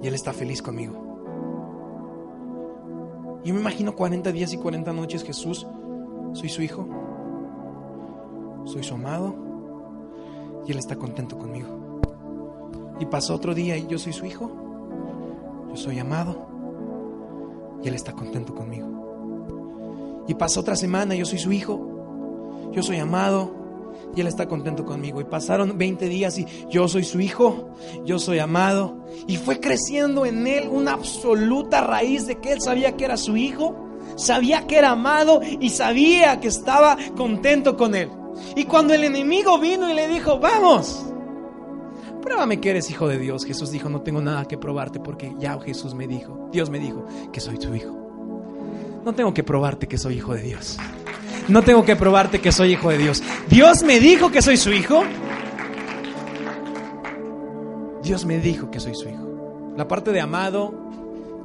Y 0.01 0.07
Él 0.07 0.13
está 0.13 0.33
feliz 0.33 0.61
conmigo. 0.61 1.03
Yo 3.43 3.53
me 3.53 3.61
imagino 3.61 3.95
40 3.95 4.31
días 4.31 4.53
y 4.53 4.57
40 4.57 4.93
noches 4.93 5.23
Jesús. 5.23 5.65
Soy 6.33 6.49
su 6.49 6.61
hijo. 6.61 6.87
Soy 8.65 8.83
su 8.83 8.93
amado 8.93 9.46
y 10.67 10.71
Él 10.71 10.79
está 10.79 10.95
contento 10.97 11.37
conmigo. 11.37 12.01
Y 12.99 13.05
pasó 13.05 13.35
otro 13.35 13.55
día 13.55 13.77
y 13.77 13.87
yo 13.87 13.97
soy 13.97 14.13
su 14.13 14.25
hijo, 14.25 14.51
yo 15.69 15.77
soy 15.77 15.99
amado 15.99 16.47
y 17.83 17.87
Él 17.87 17.95
está 17.95 18.11
contento 18.11 18.53
conmigo. 18.53 20.25
Y 20.27 20.33
pasó 20.33 20.59
otra 20.59 20.75
semana 20.75 21.15
yo 21.15 21.25
soy 21.25 21.39
su 21.39 21.51
hijo, 21.53 22.69
yo 22.73 22.83
soy 22.83 22.97
amado 22.97 23.55
y 24.13 24.21
Él 24.21 24.27
está 24.27 24.47
contento 24.47 24.83
conmigo. 24.83 25.21
Y 25.21 25.23
pasaron 25.23 25.77
20 25.77 26.09
días 26.09 26.37
y 26.37 26.45
yo 26.69 26.87
soy 26.87 27.05
su 27.05 27.21
hijo, 27.21 27.69
yo 28.03 28.19
soy 28.19 28.39
amado. 28.39 29.05
Y 29.25 29.37
fue 29.37 29.61
creciendo 29.61 30.25
en 30.25 30.45
Él 30.47 30.67
una 30.69 30.93
absoluta 30.93 31.81
raíz 31.81 32.27
de 32.27 32.39
que 32.39 32.51
Él 32.51 32.61
sabía 32.61 32.97
que 32.97 33.05
era 33.05 33.15
su 33.15 33.37
hijo, 33.37 33.75
sabía 34.15 34.67
que 34.67 34.77
era 34.77 34.91
amado 34.91 35.39
y 35.59 35.69
sabía 35.69 36.41
que 36.41 36.49
estaba 36.49 36.97
contento 37.15 37.77
con 37.77 37.95
Él. 37.95 38.09
Y 38.55 38.65
cuando 38.65 38.93
el 38.93 39.03
enemigo 39.03 39.59
vino 39.59 39.89
y 39.89 39.93
le 39.93 40.07
dijo, 40.07 40.39
vamos, 40.39 41.05
pruébame 42.21 42.59
que 42.59 42.71
eres 42.71 42.89
hijo 42.89 43.07
de 43.07 43.19
Dios, 43.19 43.45
Jesús 43.45 43.71
dijo, 43.71 43.89
no 43.89 44.01
tengo 44.01 44.21
nada 44.21 44.45
que 44.45 44.57
probarte 44.57 44.99
porque 44.99 45.35
ya 45.37 45.59
Jesús 45.59 45.93
me 45.93 46.07
dijo, 46.07 46.49
Dios 46.51 46.69
me 46.69 46.79
dijo 46.79 47.05
que 47.31 47.39
soy 47.39 47.57
tu 47.57 47.73
hijo. 47.73 47.95
No 49.05 49.13
tengo 49.13 49.33
que 49.33 49.43
probarte 49.43 49.87
que 49.87 49.97
soy 49.97 50.15
hijo 50.15 50.33
de 50.33 50.41
Dios. 50.41 50.77
No 51.47 51.61
tengo 51.61 51.85
que 51.85 51.95
probarte 51.95 52.41
que 52.41 52.51
soy 52.51 52.73
hijo 52.73 52.89
de 52.89 52.97
Dios. 52.97 53.23
Dios 53.49 53.83
me 53.83 53.99
dijo 53.99 54.31
que 54.31 54.41
soy 54.41 54.57
su 54.57 54.71
hijo. 54.73 55.03
Dios 58.03 58.25
me 58.25 58.39
dijo 58.39 58.69
que 58.69 58.79
soy 58.79 58.95
su 58.95 59.07
hijo. 59.07 59.73
La 59.77 59.87
parte 59.87 60.11
de 60.11 60.19
amado 60.19 60.73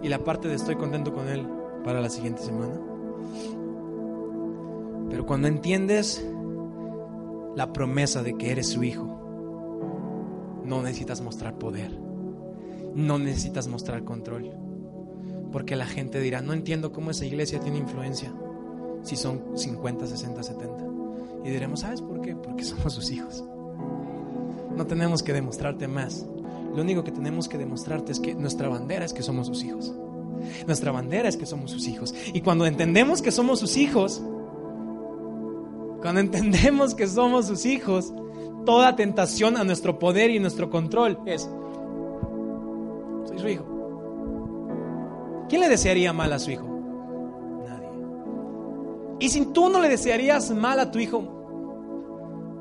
y 0.02 0.09
la 0.09 0.18
parte 0.18 0.48
de 0.48 0.57
estoy 0.57 0.74
contento 0.74 1.12
con 1.12 1.28
Él 1.28 1.46
para 1.85 2.00
la 2.00 2.11
siguiente 2.11 2.42
semana. 2.42 2.74
Pero 5.09 5.26
cuando 5.26 5.46
entiendes 5.46 6.26
la 7.57 7.73
promesa 7.73 8.23
de 8.23 8.37
que 8.37 8.51
eres 8.51 8.69
su 8.69 8.83
hijo, 8.83 9.23
no 10.65 10.83
necesitas 10.83 11.21
mostrar 11.21 11.59
poder, 11.59 11.91
no 12.95 13.19
necesitas 13.19 13.69
mostrar 13.69 14.05
control, 14.05 14.51
porque 15.51 15.77
la 15.77 15.87
gente 15.87 16.21
dirá, 16.21 16.41
no 16.41 16.53
entiendo 16.53 16.93
cómo 16.93 17.11
esa 17.11 17.27
iglesia 17.27 17.61
tiene 17.61 17.79
influencia, 17.79 18.33
si 19.03 19.17
son 19.17 19.43
50, 19.55 20.07
60, 20.07 20.43
70. 20.43 20.85
Y 21.45 21.51
diremos, 21.51 21.81
¿sabes 21.81 22.01
por 22.01 22.21
qué? 22.21 22.37
Porque 22.37 22.65
somos 22.65 22.93
sus 22.93 23.11
hijos. 23.11 23.45
No 24.77 24.87
tenemos 24.87 25.23
que 25.23 25.33
demostrarte 25.33 25.88
más. 25.88 26.25
Lo 26.75 26.81
único 26.83 27.05
que 27.05 27.12
tenemos 27.12 27.49
que 27.49 27.59
demostrarte 27.59 28.12
es 28.12 28.21
que 28.21 28.35
nuestra 28.35 28.69
bandera 28.69 29.05
es 29.05 29.12
que 29.12 29.23
somos 29.23 29.49
sus 29.49 29.62
hijos. 29.65 29.93
Nuestra 30.67 30.93
bandera 30.93 31.29
es 31.29 31.37
que 31.37 31.47
somos 31.47 31.71
sus 31.71 31.87
hijos. 31.88 32.15
Y 32.33 32.41
cuando 32.41 32.65
entendemos 32.65 33.21
que 33.21 33.31
somos 33.31 33.59
sus 33.59 33.77
hijos, 33.77 34.23
cuando 36.03 36.21
entendemos 36.21 36.95
que 36.95 37.07
somos 37.07 37.47
sus 37.47 37.65
hijos, 37.65 38.12
toda 38.67 38.97
tentación 38.97 39.57
a 39.57 39.65
nuestro 39.65 39.99
poder 39.99 40.31
y 40.31 40.41
nuestro 40.41 40.69
control 40.69 41.19
es, 41.27 41.49
soy 43.25 43.38
su 43.38 43.49
hijo. 43.49 43.65
¿Quién 45.49 45.61
le 45.61 45.69
desearía 45.69 46.12
mal 46.12 46.33
a 46.33 46.38
su 46.38 46.51
hijo? 46.51 46.67
Nadie. 47.67 47.88
Y 49.21 49.29
si 49.29 49.47
tú 49.47 49.69
no 49.69 49.81
le 49.81 49.88
desearías 49.88 50.51
mal 50.51 50.81
a 50.81 50.91
tu 50.91 50.99
hijo, 50.99 51.21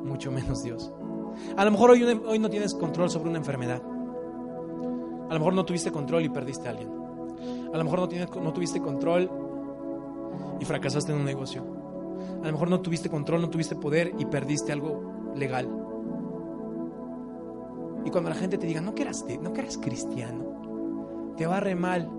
mucho 0.04 0.32
menos 0.32 0.64
Dios. 0.64 0.92
A 1.58 1.66
lo 1.66 1.72
mejor 1.72 1.92
hoy, 1.92 2.04
hoy 2.04 2.40
no 2.40 2.50
tienes 2.50 2.76
control 2.76 3.10
sobre 3.10 3.30
una 3.30 3.40
enfermedad. 3.40 3.82
A 5.30 5.34
lo 5.34 5.40
mejor 5.40 5.54
no 5.54 5.66
tuviste 5.66 5.92
control 5.92 6.26
y 6.26 6.30
perdiste 6.30 6.68
a 6.68 6.72
alguien. 6.72 6.90
A 7.74 7.78
lo 7.78 7.84
mejor 7.84 8.00
no, 8.02 8.08
tienes, 8.08 8.30
no 8.36 8.54
tuviste 8.54 8.82
control 8.82 9.32
y 10.60 10.66
fracasaste 10.66 11.12
en 11.12 11.20
un 11.20 11.26
negocio. 11.26 11.81
A 12.42 12.46
lo 12.46 12.52
mejor 12.52 12.70
no 12.70 12.82
tuviste 12.82 13.10
control, 13.10 13.42
no 13.42 13.50
tuviste 13.50 13.76
poder 13.76 14.14
y 14.18 14.26
perdiste 14.26 14.72
algo 14.72 15.34
legal. 15.36 15.68
Y 18.06 18.10
cuando 18.10 18.30
la 18.30 18.36
gente 18.36 18.58
te 18.58 18.68
diga, 18.68 18.82
no 18.82 18.96
que 18.96 19.04
eras, 19.04 19.26
no 19.42 19.54
cristiano, 19.54 21.34
te 21.38 21.46
va 21.46 21.60
re 21.60 21.76
mal, 21.76 22.10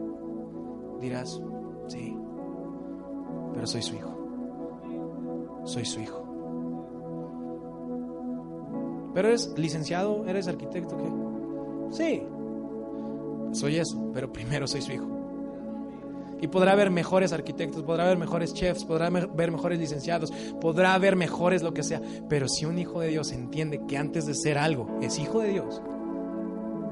dirás, 1.01 1.43
sí, 1.89 2.17
pero 3.53 3.67
soy 3.67 3.83
su 3.83 3.97
hijo. 3.97 4.11
Soy 5.65 5.85
su 5.85 6.01
hijo. 6.01 6.23
Pero 9.15 9.29
eres 9.29 9.55
licenciado, 9.57 10.27
eres 10.27 10.49
arquitecto, 10.49 10.97
¿qué? 10.97 11.11
Sí, 11.91 12.23
soy 13.53 13.77
eso, 13.77 14.11
pero 14.15 14.33
primero 14.33 14.67
soy 14.67 14.81
su 14.81 14.93
hijo. 14.93 15.22
Y 16.43 16.49
podrá 16.49 16.73
haber 16.73 16.91
mejores 16.91 17.33
arquitectos, 17.33 17.85
podrá 17.85 18.05
haber 18.05 18.19
mejores 18.19 18.53
chefs, 18.53 18.85
podrá 18.85 19.07
haber 19.07 19.53
mejores 19.53 19.79
licenciados, 19.79 20.33
podrá 20.61 20.93
haber 20.93 21.15
mejores 21.15 21.63
lo 21.63 21.73
que 21.73 21.85
sea. 21.85 22.03
Pero 22.29 22.49
si 22.49 22.65
un 22.65 22.81
hijo 22.81 23.01
de 23.01 23.09
Dios 23.09 23.31
entiende 23.31 23.81
que 23.87 23.97
antes 23.97 24.27
de 24.27 24.35
ser 24.35 24.59
algo 24.59 24.99
es 25.01 25.21
hijo 25.21 25.39
de 25.39 25.51
Dios, 25.51 25.81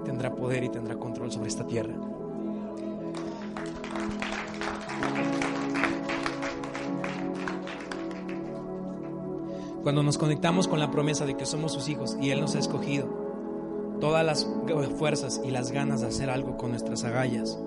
tendrá 0.04 0.36
poder 0.36 0.62
y 0.62 0.68
tendrá 0.68 0.94
control 0.94 1.32
sobre 1.32 1.48
esta 1.48 1.66
tierra. 1.66 1.92
Cuando 9.82 10.04
nos 10.04 10.16
conectamos 10.16 10.68
con 10.68 10.78
la 10.78 10.92
promesa 10.92 11.26
de 11.26 11.36
que 11.36 11.44
somos 11.44 11.72
sus 11.72 11.88
hijos 11.88 12.16
y 12.20 12.30
Él 12.30 12.40
nos 12.40 12.54
ha 12.54 12.60
escogido, 12.60 13.08
todas 14.00 14.24
las 14.24 14.46
fuerzas 14.96 15.40
y 15.44 15.50
las 15.50 15.72
ganas 15.72 16.02
de 16.02 16.06
hacer 16.06 16.30
algo 16.30 16.56
con 16.56 16.70
nuestras 16.70 17.02
agallas 17.02 17.58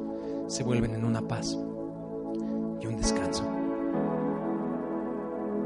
se 0.48 0.63
vuelven 0.63 0.96
en 0.96 1.04
una 1.04 1.28
paz 1.28 1.58
y 2.93 2.95
un 2.95 3.01
descanso. 3.01 3.43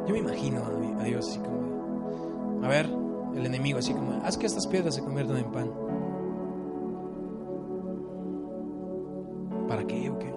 Yo 0.08 0.14
me 0.14 0.20
imagino 0.20 0.62
a 1.00 1.04
Dios 1.04 1.28
así 1.28 1.40
como, 1.40 2.64
a 2.64 2.68
ver, 2.70 2.90
el 3.36 3.46
enemigo 3.46 3.80
así 3.80 3.94
como, 3.94 4.14
haz 4.24 4.38
que 4.38 4.46
estas 4.46 4.68
piedras 4.68 4.96
se 4.96 5.02
conviertan 5.02 5.38
en 5.38 5.52
pan. 5.52 5.72
¿Para 9.68 9.86
qué 9.86 10.10
o 10.10 10.18
qué? 10.18 10.34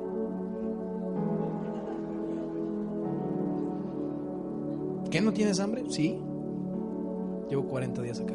¿Qué 5.11 5.20
no 5.20 5.33
tienes 5.33 5.61
hambre? 5.61 5.85
Sí. 5.88 6.20
Llevo 7.48 7.66
40 7.66 8.03
días 8.03 8.20
acá. 8.20 8.35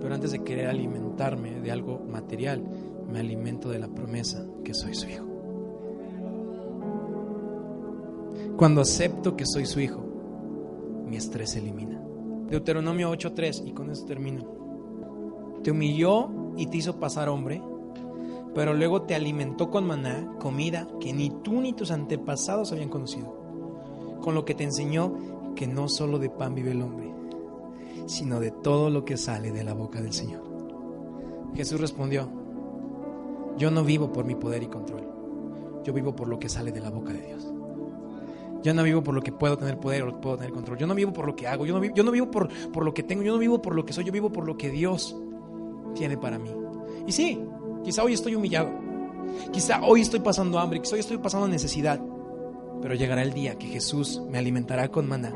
Pero 0.00 0.14
antes 0.14 0.32
de 0.32 0.42
querer 0.44 0.68
alimentarme 0.68 1.60
de 1.60 1.70
algo 1.70 2.00
material, 2.00 2.62
me 3.10 3.18
alimento 3.20 3.68
de 3.68 3.78
la 3.78 3.88
promesa 3.88 4.46
que 4.64 4.74
soy 4.74 4.94
su 4.94 5.08
hijo. 5.08 5.27
Cuando 8.58 8.80
acepto 8.80 9.36
que 9.36 9.46
soy 9.46 9.66
su 9.66 9.78
hijo, 9.78 10.04
mi 11.06 11.16
estrés 11.16 11.50
se 11.50 11.60
elimina. 11.60 12.02
Deuteronomio 12.50 13.08
8:3, 13.08 13.62
y 13.64 13.70
con 13.70 13.88
eso 13.88 14.04
termino. 14.04 14.44
Te 15.62 15.70
humilló 15.70 16.28
y 16.56 16.66
te 16.66 16.78
hizo 16.78 16.98
pasar 16.98 17.28
hombre, 17.28 17.62
pero 18.56 18.74
luego 18.74 19.02
te 19.02 19.14
alimentó 19.14 19.70
con 19.70 19.86
maná, 19.86 20.34
comida 20.40 20.88
que 20.98 21.12
ni 21.12 21.30
tú 21.30 21.60
ni 21.60 21.72
tus 21.72 21.92
antepasados 21.92 22.72
habían 22.72 22.88
conocido, 22.88 23.32
con 24.20 24.34
lo 24.34 24.44
que 24.44 24.56
te 24.56 24.64
enseñó 24.64 25.54
que 25.54 25.68
no 25.68 25.88
solo 25.88 26.18
de 26.18 26.28
pan 26.28 26.56
vive 26.56 26.72
el 26.72 26.82
hombre, 26.82 27.14
sino 28.06 28.40
de 28.40 28.50
todo 28.50 28.90
lo 28.90 29.04
que 29.04 29.16
sale 29.16 29.52
de 29.52 29.62
la 29.62 29.74
boca 29.74 30.02
del 30.02 30.12
Señor. 30.12 30.42
Jesús 31.54 31.80
respondió, 31.80 32.28
yo 33.56 33.70
no 33.70 33.84
vivo 33.84 34.12
por 34.12 34.24
mi 34.24 34.34
poder 34.34 34.64
y 34.64 34.66
control, 34.66 35.06
yo 35.84 35.92
vivo 35.92 36.16
por 36.16 36.26
lo 36.26 36.40
que 36.40 36.48
sale 36.48 36.72
de 36.72 36.80
la 36.80 36.90
boca 36.90 37.12
de 37.12 37.24
Dios. 37.24 37.52
Yo 38.62 38.74
no 38.74 38.82
vivo 38.82 39.02
por 39.02 39.14
lo 39.14 39.22
que 39.22 39.32
puedo 39.32 39.56
tener 39.56 39.78
poder 39.78 40.02
o 40.02 40.20
puedo 40.20 40.36
tener 40.36 40.52
control. 40.52 40.78
Yo 40.78 40.86
no 40.86 40.94
vivo 40.94 41.12
por 41.12 41.26
lo 41.26 41.36
que 41.36 41.46
hago. 41.46 41.64
Yo 41.66 41.74
no 41.74 41.80
vivo, 41.80 41.94
yo 41.94 42.02
no 42.02 42.10
vivo 42.10 42.30
por, 42.30 42.48
por 42.70 42.84
lo 42.84 42.92
que 42.92 43.02
tengo. 43.02 43.22
Yo 43.22 43.32
no 43.32 43.38
vivo 43.38 43.62
por 43.62 43.74
lo 43.74 43.84
que 43.84 43.92
soy. 43.92 44.04
Yo 44.04 44.12
vivo 44.12 44.30
por 44.30 44.46
lo 44.46 44.56
que 44.56 44.70
Dios 44.70 45.16
tiene 45.94 46.16
para 46.16 46.38
mí. 46.38 46.50
Y 47.06 47.12
sí, 47.12 47.40
quizá 47.84 48.02
hoy 48.02 48.14
estoy 48.14 48.34
humillado. 48.34 48.70
Quizá 49.52 49.82
hoy 49.82 50.00
estoy 50.00 50.20
pasando 50.20 50.58
hambre. 50.58 50.80
Quizá 50.80 50.94
hoy 50.94 51.00
estoy 51.00 51.18
pasando 51.18 51.46
necesidad. 51.48 52.00
Pero 52.82 52.94
llegará 52.94 53.22
el 53.22 53.32
día 53.32 53.56
que 53.58 53.66
Jesús 53.66 54.22
me 54.28 54.38
alimentará 54.38 54.88
con 54.88 55.08
maná. 55.08 55.32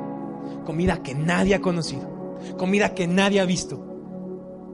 Comida 0.65 1.03
que 1.03 1.15
nadie 1.15 1.55
ha 1.55 1.61
conocido. 1.61 2.37
Comida 2.59 2.95
que 2.95 3.07
nadie 3.07 3.41
ha 3.41 3.45
visto. 3.45 3.85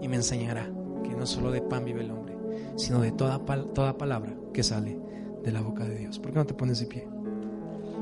Y 0.01 0.09
me 0.09 0.17
enseñará 0.17 0.71
que 1.03 1.11
no 1.11 1.27
solo 1.27 1.51
de 1.51 1.61
pan 1.61 1.85
vive 1.85 2.03
el 2.03 2.11
hombre, 2.11 2.37
sino 2.77 3.01
de 3.01 3.13
toda, 3.13 3.39
toda 3.75 3.99
palabra 3.99 4.35
que 4.53 4.63
sale 4.63 4.99
de 5.43 5.53
la 5.53 5.61
boca 5.61 5.85
de 5.85 5.97
Dios. 5.97 6.19
¿Por 6.19 6.33
qué 6.33 6.39
no 6.39 6.47
te 6.47 6.55
pones 6.55 6.81
de 6.81 6.87
pie? 6.87 7.09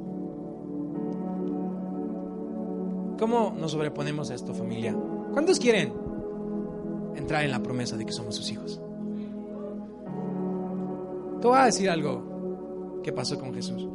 ¿Cómo 3.17 3.55
nos 3.57 3.71
sobreponemos 3.71 4.29
a 4.29 4.35
esto, 4.35 4.53
familia? 4.53 4.95
¿Cuántos 5.31 5.59
quieren 5.59 5.93
entrar 7.15 7.43
en 7.43 7.51
la 7.51 7.63
promesa 7.63 7.97
de 7.97 8.05
que 8.05 8.11
somos 8.11 8.35
sus 8.35 8.51
hijos? 8.51 8.81
Te 11.41 11.47
voy 11.47 11.57
a 11.57 11.65
decir 11.65 11.89
algo 11.89 13.01
que 13.01 13.13
pasó 13.13 13.39
con 13.39 13.53
Jesús. 13.53 13.87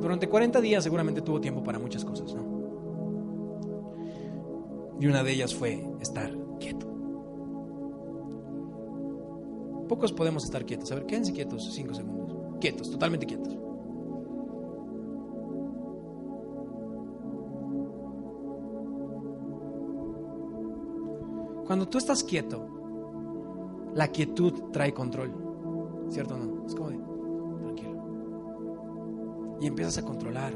Durante 0.00 0.28
40 0.28 0.60
días 0.60 0.84
seguramente 0.84 1.22
tuvo 1.22 1.40
tiempo 1.40 1.64
para 1.64 1.78
muchas 1.78 2.04
cosas, 2.04 2.34
¿no? 2.34 2.55
Y 4.98 5.06
una 5.06 5.22
de 5.22 5.32
ellas 5.32 5.54
fue 5.54 5.86
estar 6.00 6.30
quieto. 6.58 6.86
Pocos 9.88 10.12
podemos 10.12 10.44
estar 10.44 10.64
quietos. 10.64 10.90
A 10.92 10.96
ver, 10.96 11.06
quédense 11.06 11.32
quietos 11.32 11.72
cinco 11.72 11.94
segundos. 11.94 12.36
Quietos, 12.60 12.90
totalmente 12.90 13.26
quietos. 13.26 13.56
Cuando 21.66 21.88
tú 21.88 21.98
estás 21.98 22.22
quieto, 22.22 22.68
la 23.94 24.08
quietud 24.08 24.70
trae 24.72 24.94
control. 24.94 25.32
¿Cierto 26.08 26.34
o 26.34 26.38
no? 26.38 26.66
Es 26.66 26.74
como 26.74 26.90
de, 26.90 26.98
tranquilo. 27.62 29.58
Y 29.60 29.66
empiezas 29.66 29.98
a 29.98 30.02
controlar 30.02 30.52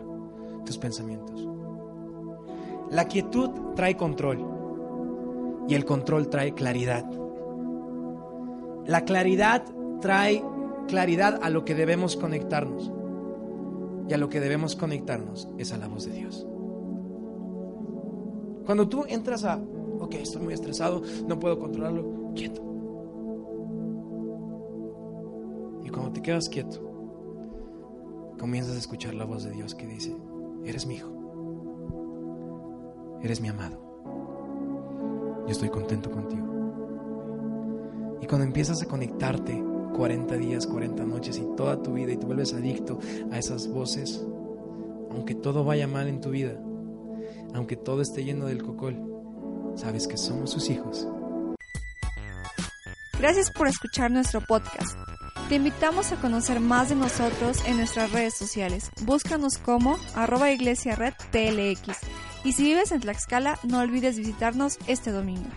tus 0.64 0.78
pensamientos. 0.78 1.48
La 2.90 3.06
quietud 3.06 3.50
trae 3.74 3.96
control. 3.96 4.46
Y 5.68 5.74
el 5.74 5.84
control 5.84 6.28
trae 6.28 6.54
claridad. 6.54 7.04
La 8.86 9.04
claridad 9.04 9.64
trae 10.00 10.42
claridad 10.88 11.38
a 11.42 11.50
lo 11.50 11.64
que 11.64 11.74
debemos 11.74 12.16
conectarnos. 12.16 12.90
Y 14.08 14.14
a 14.14 14.18
lo 14.18 14.28
que 14.28 14.40
debemos 14.40 14.74
conectarnos 14.74 15.48
es 15.58 15.72
a 15.72 15.78
la 15.78 15.86
voz 15.86 16.06
de 16.06 16.12
Dios. 16.12 16.46
Cuando 18.66 18.88
tú 18.88 19.04
entras 19.08 19.44
a 19.44 19.60
ok, 20.00 20.14
estoy 20.14 20.42
muy 20.42 20.54
estresado, 20.54 21.02
no 21.26 21.38
puedo 21.38 21.58
controlarlo, 21.58 22.32
quieto. 22.34 22.62
Y 25.84 25.90
cuando 25.90 26.12
te 26.12 26.22
quedas 26.22 26.48
quieto, 26.48 26.80
comienzas 28.38 28.74
a 28.74 28.78
escuchar 28.78 29.14
la 29.14 29.24
voz 29.24 29.44
de 29.44 29.50
Dios 29.50 29.74
que 29.74 29.86
dice, 29.86 30.16
eres 30.64 30.86
mi 30.86 30.94
hijo, 30.94 31.10
eres 33.22 33.40
mi 33.40 33.48
amado, 33.48 33.78
yo 35.46 35.52
estoy 35.52 35.68
contento 35.68 36.10
contigo. 36.10 36.46
Y 38.20 38.26
cuando 38.26 38.44
empiezas 38.44 38.82
a 38.82 38.86
conectarte 38.86 39.62
40 39.94 40.36
días, 40.36 40.66
40 40.66 41.04
noches 41.04 41.38
y 41.38 41.46
toda 41.56 41.82
tu 41.82 41.94
vida 41.94 42.12
y 42.12 42.16
te 42.16 42.26
vuelves 42.26 42.54
adicto 42.54 42.98
a 43.30 43.38
esas 43.38 43.68
voces, 43.68 44.24
aunque 45.10 45.34
todo 45.34 45.64
vaya 45.64 45.86
mal 45.88 46.08
en 46.08 46.20
tu 46.20 46.30
vida, 46.30 46.60
aunque 47.54 47.76
todo 47.76 48.02
esté 48.02 48.24
lleno 48.24 48.46
del 48.46 48.62
cocol, 48.62 48.96
sabes 49.74 50.06
que 50.06 50.16
somos 50.16 50.50
sus 50.50 50.70
hijos. 50.70 51.06
Gracias 53.18 53.50
por 53.50 53.68
escuchar 53.68 54.10
nuestro 54.10 54.40
podcast. 54.40 54.96
Te 55.50 55.56
invitamos 55.56 56.12
a 56.12 56.16
conocer 56.16 56.60
más 56.60 56.90
de 56.90 56.94
nosotros 56.94 57.58
en 57.66 57.76
nuestras 57.76 58.12
redes 58.12 58.34
sociales. 58.34 58.90
Búscanos 59.02 59.58
como 59.58 59.98
arroba 60.14 60.50
iglesia 60.52 60.94
red. 60.94 61.12
Y 62.44 62.52
si 62.52 62.62
vives 62.64 62.90
en 62.90 63.00
Tlaxcala, 63.00 63.58
no 63.64 63.80
olvides 63.80 64.16
visitarnos 64.16 64.78
este 64.86 65.12
domingo. 65.12 65.48